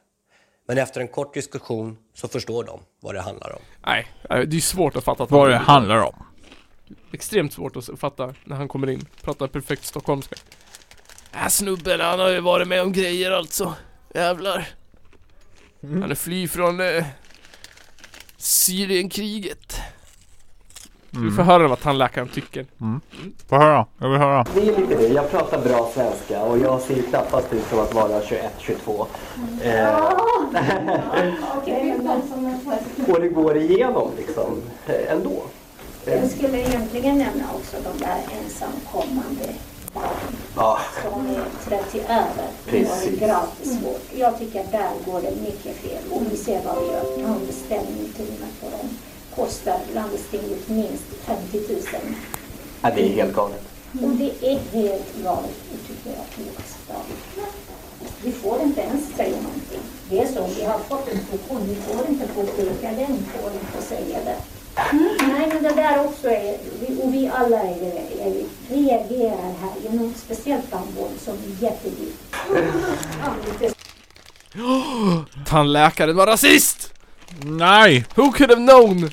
[0.69, 3.63] Men efter en kort diskussion så förstår de vad det handlar om.
[3.87, 4.07] Nej,
[4.47, 6.25] det är svårt att fatta att Vad det handlar om.
[7.13, 9.07] Extremt svårt att fatta när han kommer in.
[9.23, 10.37] Pratar perfekt stockholmska.
[11.33, 13.75] Äh snubben, han har ju varit med om grejer alltså.
[14.15, 14.69] Jävlar.
[15.83, 17.05] Han är fly från eh,
[18.37, 19.81] Syrienkriget.
[21.11, 22.67] Vi får höra vad tandläkaren tycker.
[23.49, 24.47] Få höra, jag vill höra.
[24.55, 25.09] Det är lite det.
[25.09, 29.07] Jag pratar bra svenska och jag ser knappast ut som att vara 21-22.
[29.63, 30.13] Eh,
[33.09, 35.43] och det går igenom liksom eh, ändå.
[36.05, 39.45] Jag skulle egentligen nämna också de där ensamkommande
[39.95, 43.21] barnen Ja, som är 30 över och har Precis.
[43.21, 44.01] gratis vård.
[44.15, 47.05] Jag tycker där går det mycket fel och vi ser vad vi gör.
[47.17, 48.89] Vi har en beställningsutrymme på dem.
[49.41, 51.81] Kostar landstinget minst 50 000.
[52.83, 53.63] ja, det är helt galet.
[53.93, 56.47] Och det är helt galet tycker jag.
[58.23, 59.81] Vi får inte ens säga någonting.
[60.11, 63.83] Det är så, vi har fått en funktion, vi får inte påpeka den, får inte
[63.89, 64.37] säga det.
[65.27, 66.59] Nej, men det där också är,
[67.03, 67.85] och vi alla är,
[68.21, 72.15] är, reagerar här genom speciellt tandvård som är jättedyrt.
[75.47, 76.93] Tandläkaren var rasist!
[77.45, 78.07] Nej!
[78.15, 79.11] Who could have known?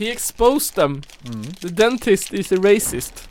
[0.00, 1.02] He exposed them.
[1.60, 3.28] The dentist is a racist.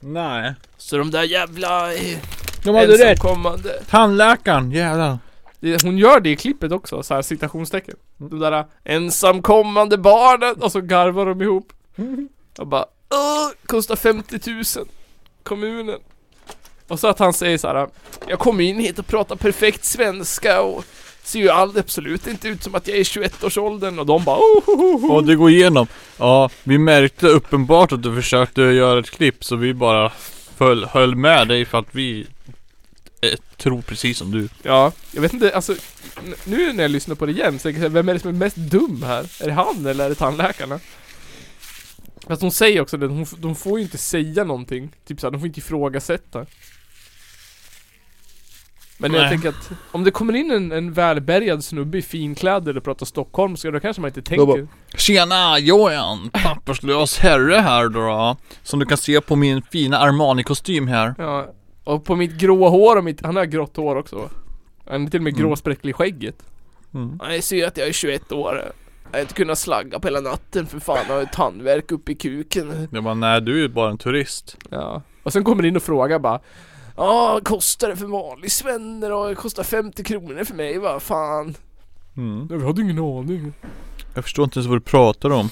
[0.00, 0.54] Nej.
[0.76, 2.18] Så de där jävla eh,
[2.64, 3.00] De hade rätt.
[3.00, 3.82] ensamkommande.
[3.90, 5.18] Tandläkaren, jävlar.
[5.60, 7.96] Det- Hon gör det i klippet också, så här citationstecken.
[8.16, 11.72] De där eh, ensamkommande barnen och så garvar de ihop.
[12.56, 14.64] Jag bara Åh, kostar 50 000.
[15.42, 15.98] Kommunen.
[16.88, 17.88] Och så att han säger så här.
[18.26, 20.84] Jag kom in hit och pratar perfekt svenska och
[21.22, 24.38] ser ju all, absolut inte ut som att jag är i 21-årsåldern och de bara
[24.38, 25.10] oh.
[25.10, 25.86] Och det går igenom.
[26.18, 30.12] Ja, vi märkte uppenbart att du försökte göra ett klipp så vi bara
[30.56, 32.26] föll, höll med dig för att vi
[33.20, 34.48] eh, tror precis som du.
[34.62, 35.74] Ja, jag vet inte, alltså
[36.44, 38.34] Nu när jag lyssnar på det igen så tänker jag, vem är det som är
[38.34, 39.26] mest dum här?
[39.40, 40.80] Är det han eller är det tandläkarna?
[42.26, 45.38] Fast hon säger också det, hon, de får ju inte säga någonting Typ såhär, de
[45.38, 46.46] får inte ifrågasätta
[49.00, 49.30] Men jag Nej.
[49.30, 53.70] tänker att om det kommer in en, en välbärgad snubbe i finkläder och pratar stockholmska
[53.70, 58.00] då kanske man inte Då bara, tänker Tjena, jag är en papperslös herre här då,
[58.00, 58.36] då.
[58.62, 61.14] Som du kan se på min fina Armani-kostym här.
[61.18, 61.52] Ja,
[61.84, 64.28] och på mitt gråa hår och mitt, han har grått hår också?
[64.86, 65.42] Han är till och med Mm.
[65.48, 66.36] gråspräcklig i skägget
[66.94, 67.20] Mm.
[67.28, 68.62] Jag ser att jag är 21 år
[69.10, 72.12] Jag har inte kunnat slagga på hela natten för fan, jag har ett tandvärk uppe
[72.12, 74.56] i kuken Jag bara, nej du är ju bara en turist.
[74.70, 76.40] Ja, och sen kommer in och frågar bara
[77.00, 79.28] Ja, kostar det för vanlig svenne då?
[79.28, 81.54] Det kostar 50 kronor för mig, vad fan.
[82.16, 82.48] Mm.
[82.50, 83.52] Jag hade ingen aning.
[84.14, 85.48] Jag förstår inte ens vad du pratar om.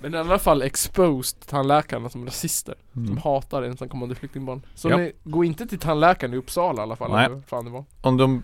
[0.00, 2.74] Men i alla fall exposed tandläkarna som rasister.
[2.96, 3.08] Mm.
[3.08, 4.62] Som hatar ensamkommande flyktingbarn.
[4.74, 4.96] Så Ja.
[4.96, 7.10] ni, gå inte till tandläkaren i Uppsala i alla fall.
[7.12, 7.26] Nej.
[7.26, 7.84] eller Fan det var.
[8.00, 8.42] Om de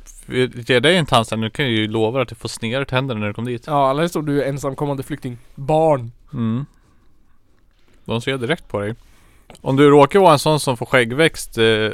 [0.66, 3.34] ger dig en tandställning, kan jag ju lova att du får sneda tänder när du
[3.34, 3.66] kommer dit.
[3.66, 6.12] Ja, eller står du är ensamkommande flyktingbarn.
[6.32, 6.66] Mm.
[8.04, 8.94] De ser direkt på dig.
[9.60, 11.90] Om du råkar vara en sån som får skäggväxt eh,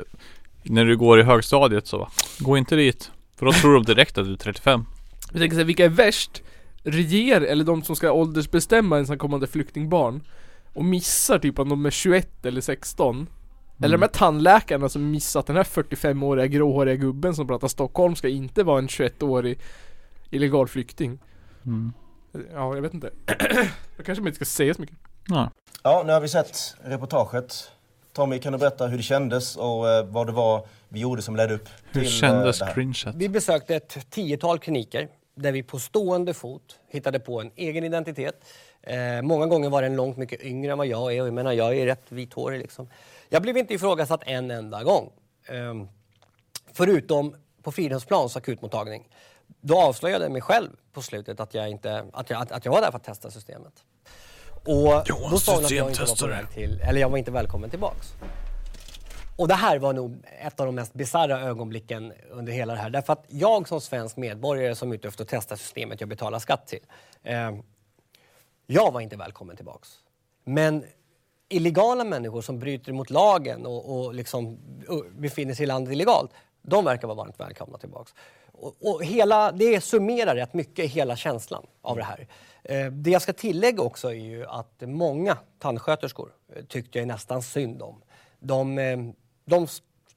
[0.62, 3.10] när du går i högstadiet så gå inte dit.
[3.36, 4.84] För då tror de direkt att du är 35.
[5.32, 6.42] Jag tänker såhär, vilka är värst?
[6.82, 10.22] Reger, eller de som ska åldersbestämma ensamkommande flyktingbarn
[10.72, 13.26] och missar typ om de är 21 eller 16
[13.78, 18.16] Eller de här tandläkarna som missar att den här 45-åriga gråhåriga gubben som pratar Stockholm
[18.16, 19.58] ska inte vara en 21-årig
[20.30, 21.18] illegal flykting
[21.64, 21.92] Mm.
[22.52, 23.10] Ja, jag vet inte
[23.96, 24.96] Jag kanske inte ska säga så mycket
[25.28, 25.50] Ja.
[25.84, 27.70] Ja, nu har vi sett reportaget.
[28.12, 31.36] Tommy, kan du berätta hur det kändes och eh, vad det var vi gjorde som
[31.36, 32.74] ledde upp Hur till kändes eh, det här?
[32.74, 33.14] cringet?
[33.14, 38.44] Vi besökte ett tiotal kliniker där vi på stående fot hittade på en egen identitet.
[38.82, 41.52] Eh, många gånger var den långt mycket yngre än vad jag är och jag menar
[41.52, 42.88] jag är rätt vithårig liksom.
[43.28, 45.12] Jag blev inte ifrågasatt en enda gång.
[45.46, 45.88] Ehm,
[46.72, 49.08] förutom på Fridhemsplans akutmottagning.
[49.60, 52.72] Då avslöjade jag mig själv på slutet att jag, inte, att jag, att, att jag
[52.72, 53.72] var där för att testa systemet.
[54.64, 57.30] Och då sa hon att jag inte var på väg till, eller jag var inte
[57.30, 58.14] välkommen tillbaks.
[59.36, 62.90] Och det här var nog ett av de mest bisarra ögonblicken under hela det här.
[62.90, 66.38] Därför att jag som svensk medborgare som är ute efter att testa systemet jag betalar
[66.38, 66.86] skatt till.
[67.22, 67.52] Eh,
[68.66, 69.88] jag var inte välkommen tillbaks.
[70.44, 70.84] Men
[71.48, 74.58] illegala människor som bryter mot lagen och, och liksom
[75.10, 76.30] befinner sig i landet illegalt,
[76.62, 78.14] de verkar vara varmt välkomna tillbaks.
[78.52, 82.28] Och, och hela, det summerar rätt mycket hela känslan av det här.
[82.64, 87.42] Eh, det jag ska tillägga också är ju att många tandsköterskor eh, tyckte jag nästan
[87.42, 88.02] synd om.
[88.38, 88.98] De, eh,
[89.44, 89.66] de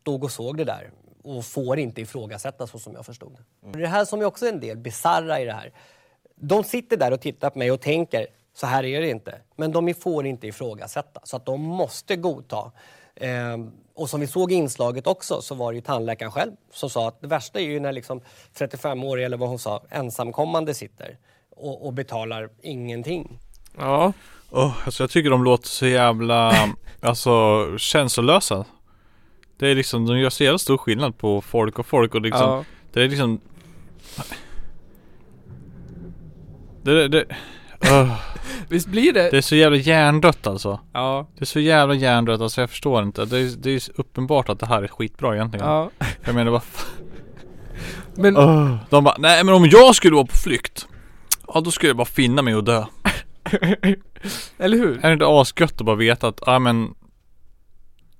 [0.01, 0.91] stod och såg det där
[1.23, 3.79] och får inte ifrågasättas så som jag förstod det.
[3.79, 5.73] Det här som är också en del bisarra i det här.
[6.35, 9.41] De sitter där och tittar på mig och tänker så här är det inte.
[9.55, 12.71] Men de får inte ifrågasätta så att de måste godta.
[13.15, 16.89] Ehm, och som vi såg i inslaget också så var det ju tandläkaren själv som
[16.89, 18.21] sa att det värsta är ju när liksom
[18.53, 21.17] 35-årig eller vad hon sa ensamkommande sitter
[21.55, 23.39] och, och betalar ingenting.
[23.77, 24.13] Ja
[24.49, 26.53] Oh, alltså jag tycker de låter så jävla,
[27.01, 28.65] alltså känslolösa.
[29.57, 32.49] Det är liksom, de gör så jävla stor skillnad på folk och folk och liksom
[32.49, 32.63] Ja.
[32.93, 33.39] Det är liksom
[36.83, 37.25] Det, det,
[37.91, 38.13] Öh,
[38.69, 39.31] Visst blir det?
[39.31, 43.03] det är så jävla hjärndött alltså Ja Det är så jävla hjärndött alltså jag förstår
[43.03, 45.89] inte Det är, det är uppenbart att det här är skitbra egentligen Ja
[46.25, 46.61] Jag menar vad
[48.15, 50.87] Men Öh, De bara, nej men om jag skulle vara på flykt
[51.53, 52.85] Ja då skulle jag bara finna mig och dö
[54.57, 54.97] Eller hur?
[55.05, 56.95] Är det inte asgött att bara veta att, ja men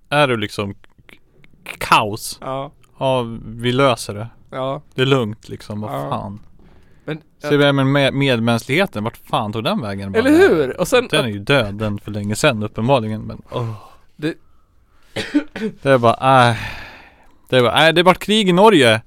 [0.09, 0.75] Är du liksom
[1.79, 2.37] kaos?
[2.41, 4.27] Ja Ja, vi löser det.
[4.51, 6.09] Ja Det är lugnt liksom, vad Ja.
[6.09, 6.39] fan.
[7.05, 10.11] Men Så är med med medmänskligheten, vart fan tog den vägen?
[10.11, 10.79] Bara, Eller hur?
[10.79, 13.71] Och sen Den är ju död den för länge sedan uppenbarligen men åh.
[14.15, 14.37] Det-
[15.81, 16.55] Det är bara, äh.
[17.49, 19.01] Det är bara, äh, det vart krig i Norge.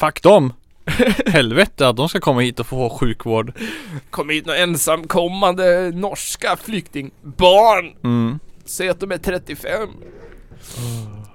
[0.00, 0.52] Fuck dem.
[1.26, 3.52] Helvete att de ska komma hit och få sjukvård.
[4.10, 8.38] kom hit några ensamkommande norska flyktingbarn Mm.
[8.64, 9.88] Säg att de är 35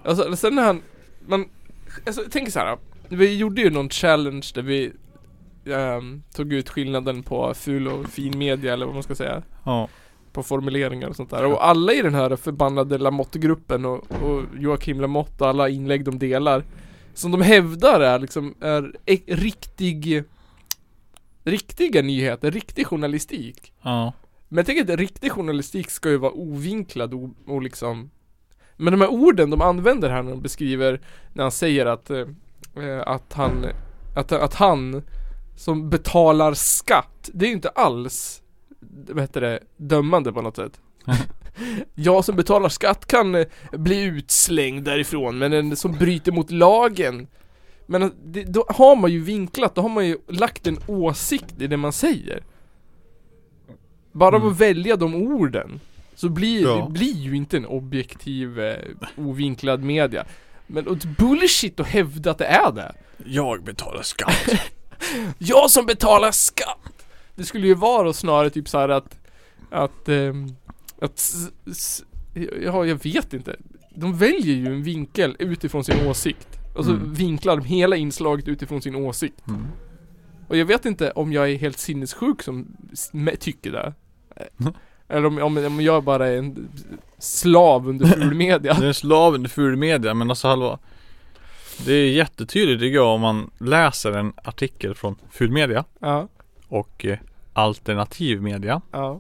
[0.06, 0.82] Alltså sen när han
[1.28, 1.46] Man
[2.06, 2.78] Alltså tänker så här.
[3.10, 4.92] Vi gjorde ju någon challenge där vi
[5.66, 9.88] ehm, Tog ut skillnaden på ful och fin media eller vad man ska säga Ja.
[10.34, 15.02] På formuleringar och sånt där och alla i den här förbannade Lamotte-gruppen och, och Joakim
[15.02, 16.64] Lamotte och alla inlägg de delar
[17.14, 18.96] Som de hävdar är liksom är
[19.28, 20.24] riktig
[21.44, 24.14] Riktiga nyheter, riktig journalistik Ja.
[24.48, 28.12] men jag tänker att riktig journalistik ska ju vara ovinklad och, och liksom
[28.78, 31.02] Men de här orden de använder här när de beskriver
[31.34, 32.26] När han säger att eh,
[32.76, 33.66] eh, Att han
[34.16, 35.04] att, att han
[35.58, 38.42] Som betalar skatt Det är ju inte alls
[39.10, 39.60] Vad heter det?
[39.78, 40.82] Dömande på något sätt
[41.96, 47.28] Jag som betalar skatt kan eh, bli utslängd därifrån Men en som bryter mot lagen
[47.86, 51.68] Men det, då har man ju vinklat, då har man ju lagt en åsikt i
[51.68, 52.44] det man säger
[54.12, 54.48] bara Mm.
[54.48, 55.80] att välja de orden
[56.16, 56.76] Så blir Ja.
[56.86, 58.76] det blir ju inte en objektiv eh,
[59.18, 60.26] ovinklad media
[60.68, 62.92] Men och bullshit att hävda att det är det
[63.26, 64.50] Jag betalar skatt.
[65.38, 67.06] Jag som betalar skatt!
[67.36, 69.18] Det skulle ju vara då snarare typ så att
[69.72, 70.56] Att ehm,
[71.02, 71.34] Att
[72.62, 73.56] Ja jag vet inte.
[73.96, 76.48] De väljer ju en vinkel utifrån sin åsikt.
[76.76, 77.14] Och så Mm.
[77.14, 79.48] vinklar de hela inslaget utifrån sin åsikt.
[79.48, 79.68] Mm.
[80.48, 82.76] Och jag vet inte om jag är helt sinnessjuk som
[83.40, 83.94] tycker det.
[84.36, 84.68] Eh,
[85.08, 86.70] Eller om, om, om jag bara är en
[87.18, 88.74] slav under fulmedia.
[88.74, 90.80] Det är en slav under fulmedia men alltså hallå.
[91.86, 96.28] Det är jättetydligt tycker jag om man läser en artikel från fulmedia Ja,
[96.68, 97.18] och eh,
[97.54, 98.82] alternativ media.
[98.92, 99.20] Ja,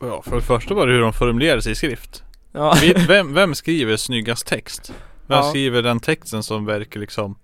[0.00, 2.22] Ja, för det första var det hur de formulerar sig i skrift
[2.52, 2.76] ja.
[3.08, 4.92] Vem, vem skriver snyggast text?
[5.26, 5.42] Vem Ja.
[5.42, 7.38] skriver den texten som verkar liksom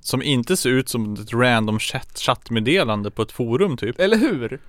[0.00, 4.60] Som inte ser ut som ett random chatt, chattmeddelande på ett forum typ Eller hur?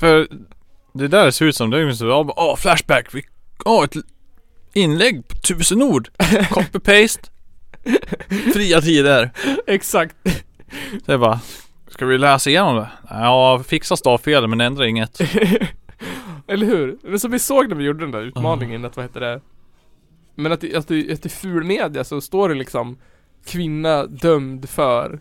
[0.00, 0.28] För
[0.92, 3.22] det där ser ut som, det är liksom, ja, åh flashback, vi,
[3.64, 3.94] åh ett
[4.72, 6.08] inlägg på tusen ord
[6.50, 7.30] Copy-paste
[8.52, 9.30] Fria tider
[9.66, 10.16] Exakt.
[11.06, 11.40] Så jag bara
[12.00, 12.88] Ska vi läsa igenom det?
[13.10, 15.20] Ja, fixa stavfelen men ändra inget
[16.46, 16.98] Eller hur?
[17.02, 19.40] Det som vi såg när vi gjorde den där utmaningen, att vad heter det?
[20.34, 22.98] Men att, att, i- att i fulmedia så står det liksom
[23.46, 25.20] Kvinna dömd för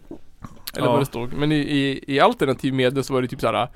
[0.76, 0.92] Eller Ja.
[0.92, 3.68] vad det stod, men i, i, i alternativ media så var det typ såhär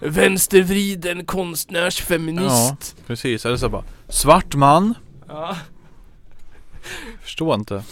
[0.00, 4.94] Vänstervriden konstnärsfeminist Precis, eller så bara Svart man
[5.28, 5.56] ja.
[7.22, 7.82] Förstår inte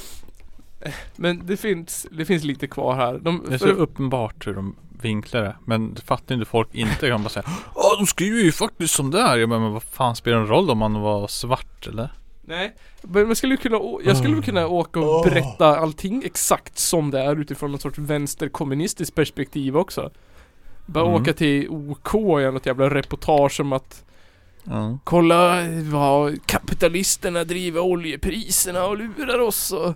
[1.16, 4.54] Men det finns, det finns lite kvar här de, Det är så för- uppenbart hur
[4.54, 8.38] de vinklar det Men det fattar inte folk inte kan bara säga Ja de skriver
[8.40, 11.00] ju faktiskt som där Jag bara, men vad fan spelar det en roll om man
[11.00, 12.12] var svart eller?
[12.42, 17.20] Nej, men man skulle kunna, jag skulle kunna åka och berätta allting exakt som det
[17.20, 20.10] är utifrån något sorts vänsterkommunistiskt perspektiv också.
[20.86, 21.22] Bara Mm.
[21.22, 24.04] åka till OK och göra något jävla reportage om att
[24.64, 29.94] Ja Kolla vad kapitalisterna driver oljepriserna och lurar oss och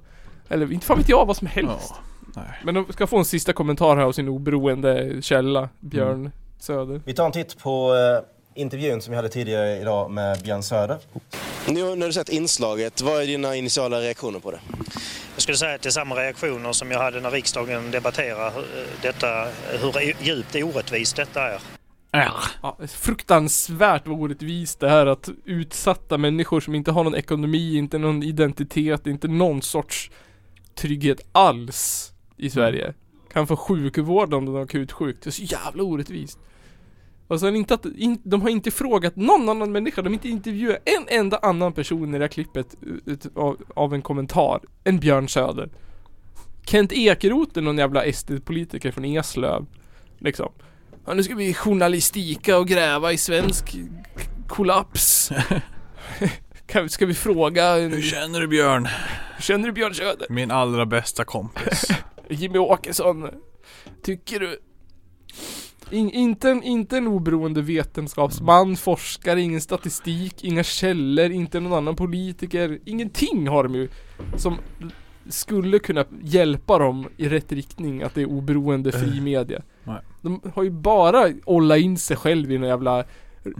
[0.52, 1.94] Eller inte fan vet jag vad som helst.
[2.36, 2.44] nej.
[2.64, 6.32] Men de ska få en sista kommentar här av sin oberoende källa, Björn Mm.
[6.58, 7.00] Söder.
[7.04, 10.98] Vi tar en titt på eh, intervjun som vi hade tidigare idag med Björn Söder.
[11.68, 14.58] Nu, när du sett inslaget, vad är dina initiala reaktioner på det?
[15.34, 18.62] Jag skulle säga att det är samma reaktioner som jag hade när riksdagen debatterade eh,
[19.02, 19.46] detta,
[19.80, 21.60] hur djupt orättvist detta är.
[22.62, 27.98] Ja, fruktansvärt vad orättvist det här att utsatta människor som inte har någon ekonomi, inte
[27.98, 30.10] någon identitet, inte någon sorts
[30.74, 32.94] trygghet alls i Sverige
[33.32, 35.16] kan få sjukvård om de är akut sjuk.
[35.22, 36.38] Det är så jävla orättvist.
[37.26, 40.28] Och sen inte att, in, de har inte frågat någon annan människa, de har inte
[40.28, 44.98] intervjuat en enda annan person i det här klippet ut, av, av en kommentar än
[44.98, 45.68] Björn Söder.
[46.66, 49.66] Kent Ekeroth är någon jävla SD-politiker från Eslöv.
[50.18, 50.52] Liksom.
[51.06, 53.76] Ja, nu ska vi journalistika och gräva i svensk
[54.48, 55.32] kollaps.
[56.72, 57.76] Kan- ska vi fråga...
[57.76, 58.88] Hur känner du Björn?
[59.38, 60.26] Känner du Björn Söder?
[60.30, 61.88] Min allra bästa kompis
[62.28, 63.28] Jimmy Åkesson,
[64.02, 64.58] tycker du?
[65.90, 71.96] In, inte, en, inte en oberoende vetenskapsman, forskare, ingen statistik, inga källor, inte någon annan
[71.96, 72.78] politiker.
[72.84, 73.88] Ingenting har de ju
[74.36, 74.58] som
[75.28, 79.62] skulle kunna hjälpa dem i rätt riktning att det är oberoende fri media.
[79.84, 80.00] Nej.
[80.22, 83.04] De har ju bara ollat in sig själv i en jävla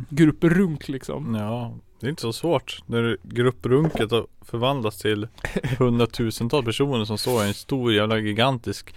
[0.09, 1.35] grupprunk liksom.
[1.35, 5.29] Ja, det är inte så svårt när grupprunket har förvandlats till
[5.79, 8.95] hundratusentals personer som står i en stor jävla gigantisk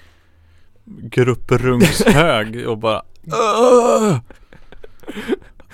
[0.86, 4.18] grupprungshög och bara "Åh!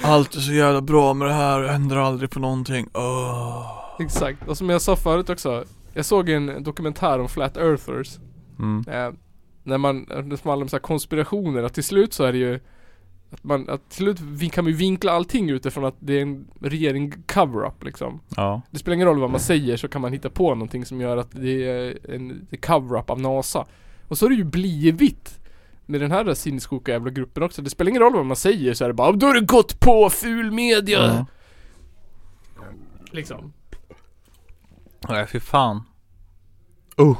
[0.01, 2.89] Allt är så jävla bra med det här och ändrar aldrig på någonting.
[2.93, 3.95] Åh.
[3.99, 5.63] Exakt, och som jag sa förut också
[5.93, 8.17] Jag såg en dokumentär om Flat Earthers
[8.59, 8.83] Mm.
[8.87, 9.13] eh,
[9.63, 12.59] När man, det som handlar om så konspirationer, att till slut så är det ju
[13.31, 16.47] Att man, att till slut vi kan vi vinkla allting utifrån att det är en
[16.59, 18.61] regering cover-up liksom Ja.
[18.71, 21.17] Det spelar ingen roll vad man säger så kan man hitta på någonting som gör
[21.17, 23.65] att det är en cover-up av NASA
[24.07, 25.39] Och så har det ju blivit
[25.85, 27.61] med den här sinnessjuka jävla gruppen också.
[27.61, 29.79] Det spelar ingen roll vad man säger så är det bara Då har det gått
[29.79, 30.99] på ful media!
[30.99, 31.25] Ja.
[33.11, 33.53] Liksom
[35.09, 35.83] Nej fy fan.
[36.97, 37.17] Oh.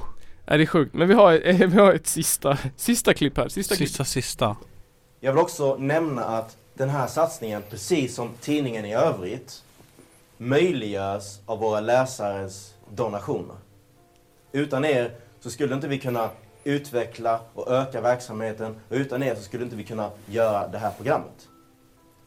[0.47, 3.76] Nej det är sjukt, men vi har, vi har ett sista, sista klipp här, sista,
[3.76, 4.55] Sista sista.
[5.24, 9.63] Jag vill också nämna att den här satsningen, precis som tidningen i övrigt,
[10.38, 13.55] möjliggörs av våra läsares donationer.
[14.51, 16.30] Utan er så skulle inte vi kunna
[16.63, 20.91] utveckla och öka verksamheten och utan er så skulle inte vi kunna göra det här
[20.91, 21.47] programmet.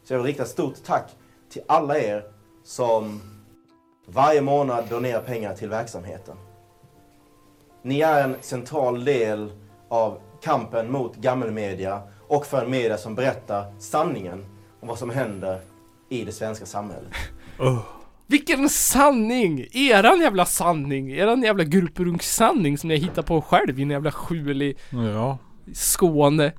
[0.04, 1.10] Så jag vill rikta ett stort tack
[1.50, 2.24] till alla er
[2.64, 3.20] som
[4.06, 6.36] varje månad donerar pengar till verksamheten.
[7.82, 9.52] Ni är en central del
[9.88, 14.44] av kampen mot gammelmedia och för en media som berättar sanningen
[14.80, 15.60] om vad som händer
[16.08, 17.08] i det svenska samhället.
[18.26, 19.66] Vilken sanning!
[19.72, 21.12] Eran jävla sanning!
[21.12, 25.38] Eran jävla grupprunkssanning som ni hittar på själv i en jävla skjul i Ja.
[25.74, 26.52] Skåne.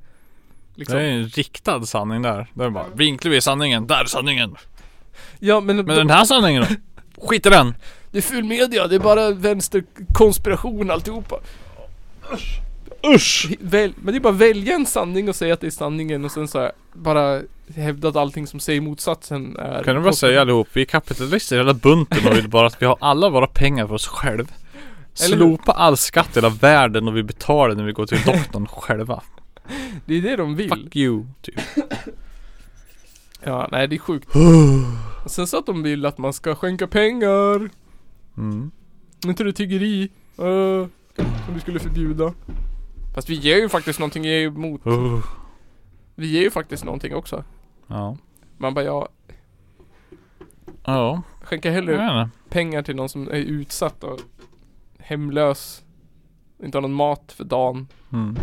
[0.74, 0.96] Liksom.
[0.98, 2.50] Det är en riktad sanning där.
[2.54, 4.56] Där är bara, vinklar vi sanningen, där är sanningen.
[5.38, 7.26] Ja men, Men den här sanningen då?
[7.26, 7.74] Skit i den.
[8.10, 11.36] det är ful media, det är bara vänsterkonspiration alltihopa.
[12.32, 12.60] Usch!
[13.60, 16.24] Väl, men det är bara att välja en sanning och säga att det är sanningen
[16.24, 17.42] och sen så här, bara
[17.74, 21.56] hävda att allting som säger motsatsen är Kan du bara säga allihop, vi är kapitalister
[21.56, 24.52] hela bunten och vill bara att vi har alla våra pengar för oss själv.
[25.24, 25.42] Eller hur?
[25.42, 29.22] Slopa all skatt i hela världen och vi betalar när vi går till doktorn själva.
[30.06, 30.70] Det är det de vill.
[30.70, 31.60] Fuck you, typ.
[33.42, 34.28] Ja, nej det är sjukt.
[35.24, 37.70] Och sen så att de vill att man ska skänka pengar.
[38.36, 38.70] Mm.
[39.24, 40.10] inte det tiggeri?
[40.38, 40.86] Uh,
[41.16, 42.32] som vi skulle förbjuda.
[43.16, 44.86] Fast vi ger ju faktiskt någonting emot.
[44.86, 45.26] Uh.
[46.14, 47.44] Vi ger ju faktiskt någonting också.
[47.86, 48.16] Ja.
[48.58, 49.08] Man bara ja,
[50.84, 54.20] Ja, skänka hellre pengar till någon som är utsatt och
[54.98, 55.82] hemlös.
[56.62, 57.86] Inte har någon mat för dagen.
[58.12, 58.36] Mm.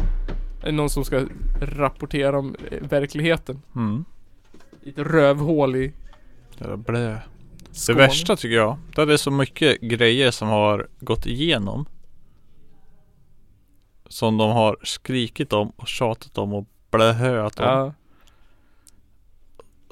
[0.62, 1.26] Eller någon som ska
[1.62, 3.62] rapportera om eh, verkligheten.
[3.76, 4.06] Mm.
[4.84, 5.94] I ett rövhål i
[6.58, 7.22] Jävla blä.
[7.88, 11.86] Det värsta tycker jag, det är så mycket grejer som har gått igenom.
[14.14, 17.66] Som de har skrikit om och tjatat om och blöhöat om.
[17.66, 17.94] Ja,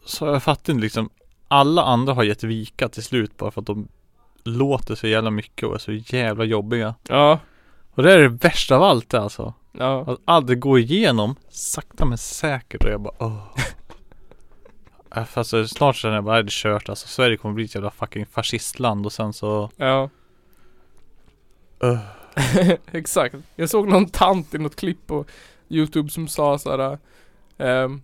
[0.06, 1.10] Så jag fattar inte liksom
[1.48, 3.88] Alla andra har gett vika till slut bara för att de
[4.44, 6.96] Låter så jävla mycket och är så jävla jobbiga.
[7.08, 7.40] Ja,
[7.92, 9.54] Och det är det värsta av allt det alltså.
[9.72, 10.12] Ja.
[10.12, 13.56] Att aldrig gå igenom Sakta men säkert och jag bara åh.
[15.16, 17.08] Äh, alltså, snart känner jag bara är det kört alltså.
[17.08, 20.10] Sverige kommer bli ett jävla fucking fascistland och sen så ja.
[21.84, 22.00] uh,
[22.92, 23.36] Exakt.
[23.56, 25.26] Jag såg någon tant i något klipp på
[25.70, 26.98] Youtube som sa såhär
[27.58, 28.02] ehm,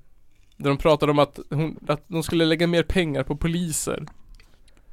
[0.57, 4.05] Där de pratade om att, hon, att de skulle lägga mer pengar på poliser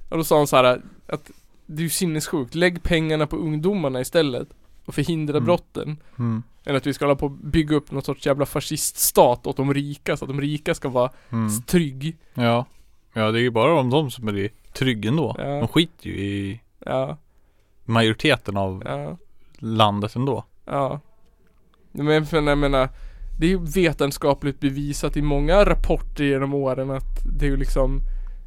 [0.08, 1.30] Och då sa hon såhär att
[1.66, 4.48] Det är ju sinnessjukt, lägg pengarna på ungdomarna istället
[4.84, 5.44] Och förhindra Mm.
[5.44, 9.46] brotten mm, Än att vi ska hålla på och bygga upp någon sorts jävla fasciststat
[9.46, 11.62] åt de rika så att de rika ska vara mm.
[11.62, 12.66] trygg Ja
[13.12, 15.44] Ja det är ju bara om de som är trygga ändå Ja.
[15.44, 17.16] De skiter ju i Ja,
[17.84, 19.16] majoriteten av ja
[19.64, 21.00] landet ändå Ja.
[21.92, 22.88] Men för jag menar,
[23.38, 28.00] det är ju vetenskapligt bevisat i många rapporter genom åren att det är ju liksom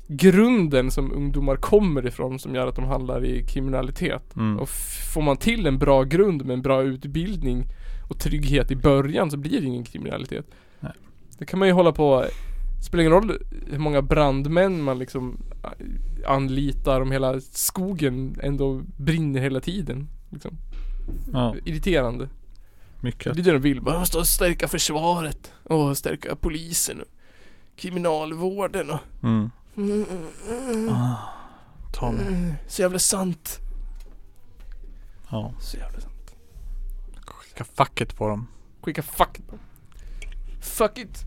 [0.08, 4.36] grunden som ungdomar kommer ifrån som gör att de handlar i kriminalitet.
[4.36, 4.60] mm.
[4.60, 4.70] Och
[5.14, 7.66] får man till en bra grund med en bra utbildning
[8.10, 10.46] och trygghet i början så blir det ingen kriminalitet.
[10.80, 10.92] Nej.
[11.38, 12.26] Det kan man ju hålla på
[12.82, 13.38] Spelar ingen roll
[13.72, 15.38] hur många brandmän man liksom
[16.26, 20.08] anlitar om hela skogen ändå brinner hela tiden.
[20.30, 20.58] Liksom.
[21.34, 22.26] Ja, Irriterande.
[22.26, 23.82] Det mycket är det de vill.
[23.82, 27.08] Man måste stärka försvaret och stärka polisen och
[27.76, 29.52] kriminalvården och mm.
[29.78, 30.06] mm,
[30.70, 31.16] mm, ah,
[31.94, 33.60] Ta mig mm, så jävla sant.
[35.30, 36.36] Ja Så jävla sant.
[37.26, 38.48] Skicka facket på dem
[38.82, 39.58] Skicka fuck it på.
[40.62, 41.26] Fuck it.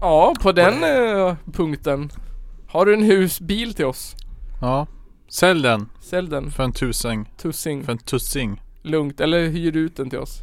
[0.00, 2.10] Ja, på den eh, punkten.
[2.66, 4.16] Har du en husbil till oss?
[4.60, 4.86] Ja
[5.34, 6.50] Sälj den Sälj den.
[6.50, 7.84] för en tusing Tussing.
[7.84, 9.20] För en tussing Lugnt.
[9.20, 10.42] Eller hyr ut den till oss.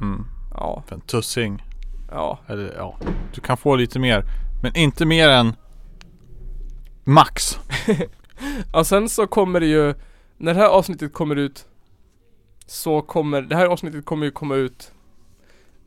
[0.00, 0.24] mm.
[0.50, 0.82] Ja.
[0.86, 1.62] För en tussing
[2.10, 2.38] Ja.
[2.46, 2.98] Eller ja
[3.34, 4.24] Du kan få lite mer
[4.62, 5.52] Men inte mer än
[7.04, 7.58] Max
[8.72, 9.94] Ja sen så kommer det ju
[10.36, 11.66] När det här avsnittet kommer ut
[12.66, 14.92] Så kommer, det här avsnittet kommer ju komma ut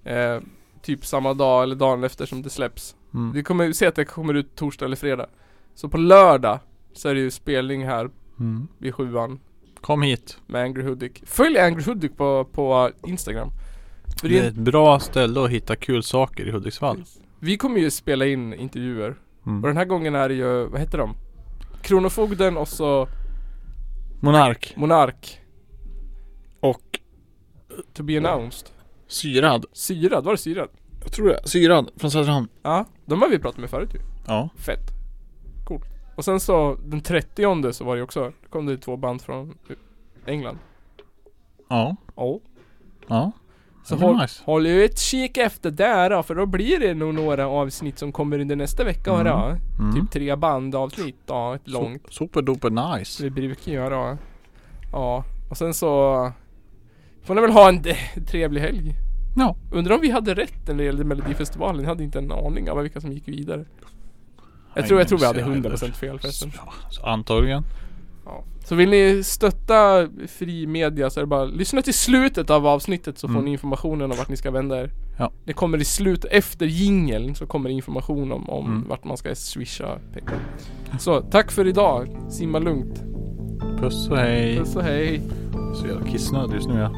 [0.03, 0.39] eh,
[0.81, 3.31] Typ samma dag eller dagen efter som det släpps mm.
[3.31, 5.27] Vi kommer se att det kommer ut torsdag eller fredag
[5.75, 6.59] Så på lördag
[6.93, 8.09] Så är det ju spelning här
[8.39, 8.67] Mm.
[8.77, 9.39] vid sjuan.
[9.81, 10.37] Kom hit.
[10.47, 11.23] Med Angry Hudik.
[11.25, 13.51] Följ Angry Hudik på, på Instagram.
[14.21, 17.03] För Det är, ett bra ställe att hitta kul saker i Hudiksvall.
[17.39, 19.15] Vi kommer ju spela in intervjuer.
[19.45, 19.63] Mm.
[19.63, 21.15] Och den här gången är det ju, vad heter de?
[21.81, 23.07] Kronofogden och så
[24.19, 24.73] Monark.
[24.75, 25.41] Monark.
[26.59, 26.99] Och
[27.93, 28.67] To be announced.
[29.07, 29.65] Syrad.
[29.73, 30.69] Syrad, var det syrad?
[31.03, 32.47] Jag tror det, Syrad från Söderhamn.
[32.63, 33.99] Ja, de har vi pratat med förut ju.
[34.27, 34.49] Ja.
[34.55, 34.96] Fett.
[36.17, 39.57] Och sen så den 30 så var det också, då kom det två band från
[40.25, 40.57] England.
[41.69, 42.39] Ja Ja.
[43.07, 43.31] Ja
[43.83, 44.43] Så Det håll, nice.
[44.45, 48.11] håll ju ett kik efter där då, för då blir det nog några avsnitt som
[48.11, 49.25] kommer under nästa vecka Mm.
[49.25, 49.55] då.
[49.83, 49.95] mm.
[49.95, 52.03] Typ tre bandavsnitt då, ett långt.
[52.07, 54.17] Su- Superduper nice Vi brukar göra.
[54.91, 55.87] Ja, och sen så
[57.23, 57.81] får ni väl ha en
[58.27, 58.93] trevlig helg.
[59.35, 61.81] Ja Undrar om vi hade rätt när det gällde Melodifestivalen.
[61.81, 63.65] Jag hade inte en aning av vilka som gick vidare.
[64.77, 66.51] Jag tror, jag tror vi hade så 100% fel förresten.
[66.89, 67.63] Så antagligen
[68.25, 68.43] Ja.
[68.65, 73.17] Så vill ni stötta fri media så är det bara lyssna till slutet av avsnittet
[73.17, 73.45] så får Mm.
[73.45, 74.91] ni informationen om vart ni ska vända er.
[75.17, 75.31] Ja.
[75.45, 78.87] Det kommer i slut, efter jingeln så kommer information om, om Mm.
[78.87, 80.39] vart man ska swisha pengar.
[80.99, 82.17] Så tack för idag.
[82.29, 83.03] Simma lugnt.
[83.79, 85.21] Puss och hej Puss och hej.
[85.75, 86.91] Så jävla kissnödig just nu ja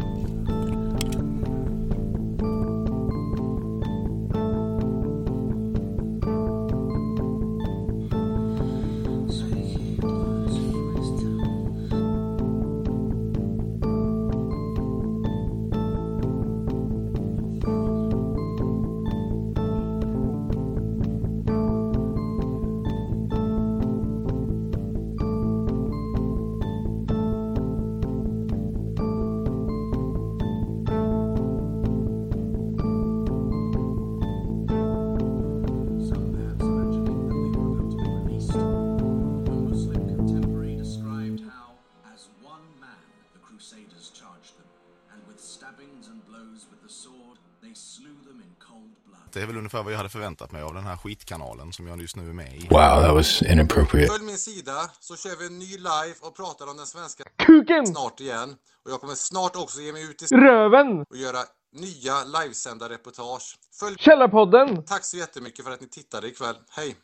[50.50, 52.68] förväntat mig av den här skitkanalen som jag just nu är med i.
[52.70, 54.14] Wow, that was inappropriate.
[54.14, 57.88] Följ min sida så kör vi en ny live och pratar om den svenska Kuken!
[57.88, 58.56] snart igen.
[58.86, 61.06] Och jag kommer snart också ge mig ut i Röven!
[61.10, 61.40] och göra
[61.76, 63.58] nya livesända reportage.
[63.80, 64.86] Följ Källarpodden!
[64.86, 66.56] Tack så jättemycket för att ni tittade ikväll.
[66.70, 66.96] Hej!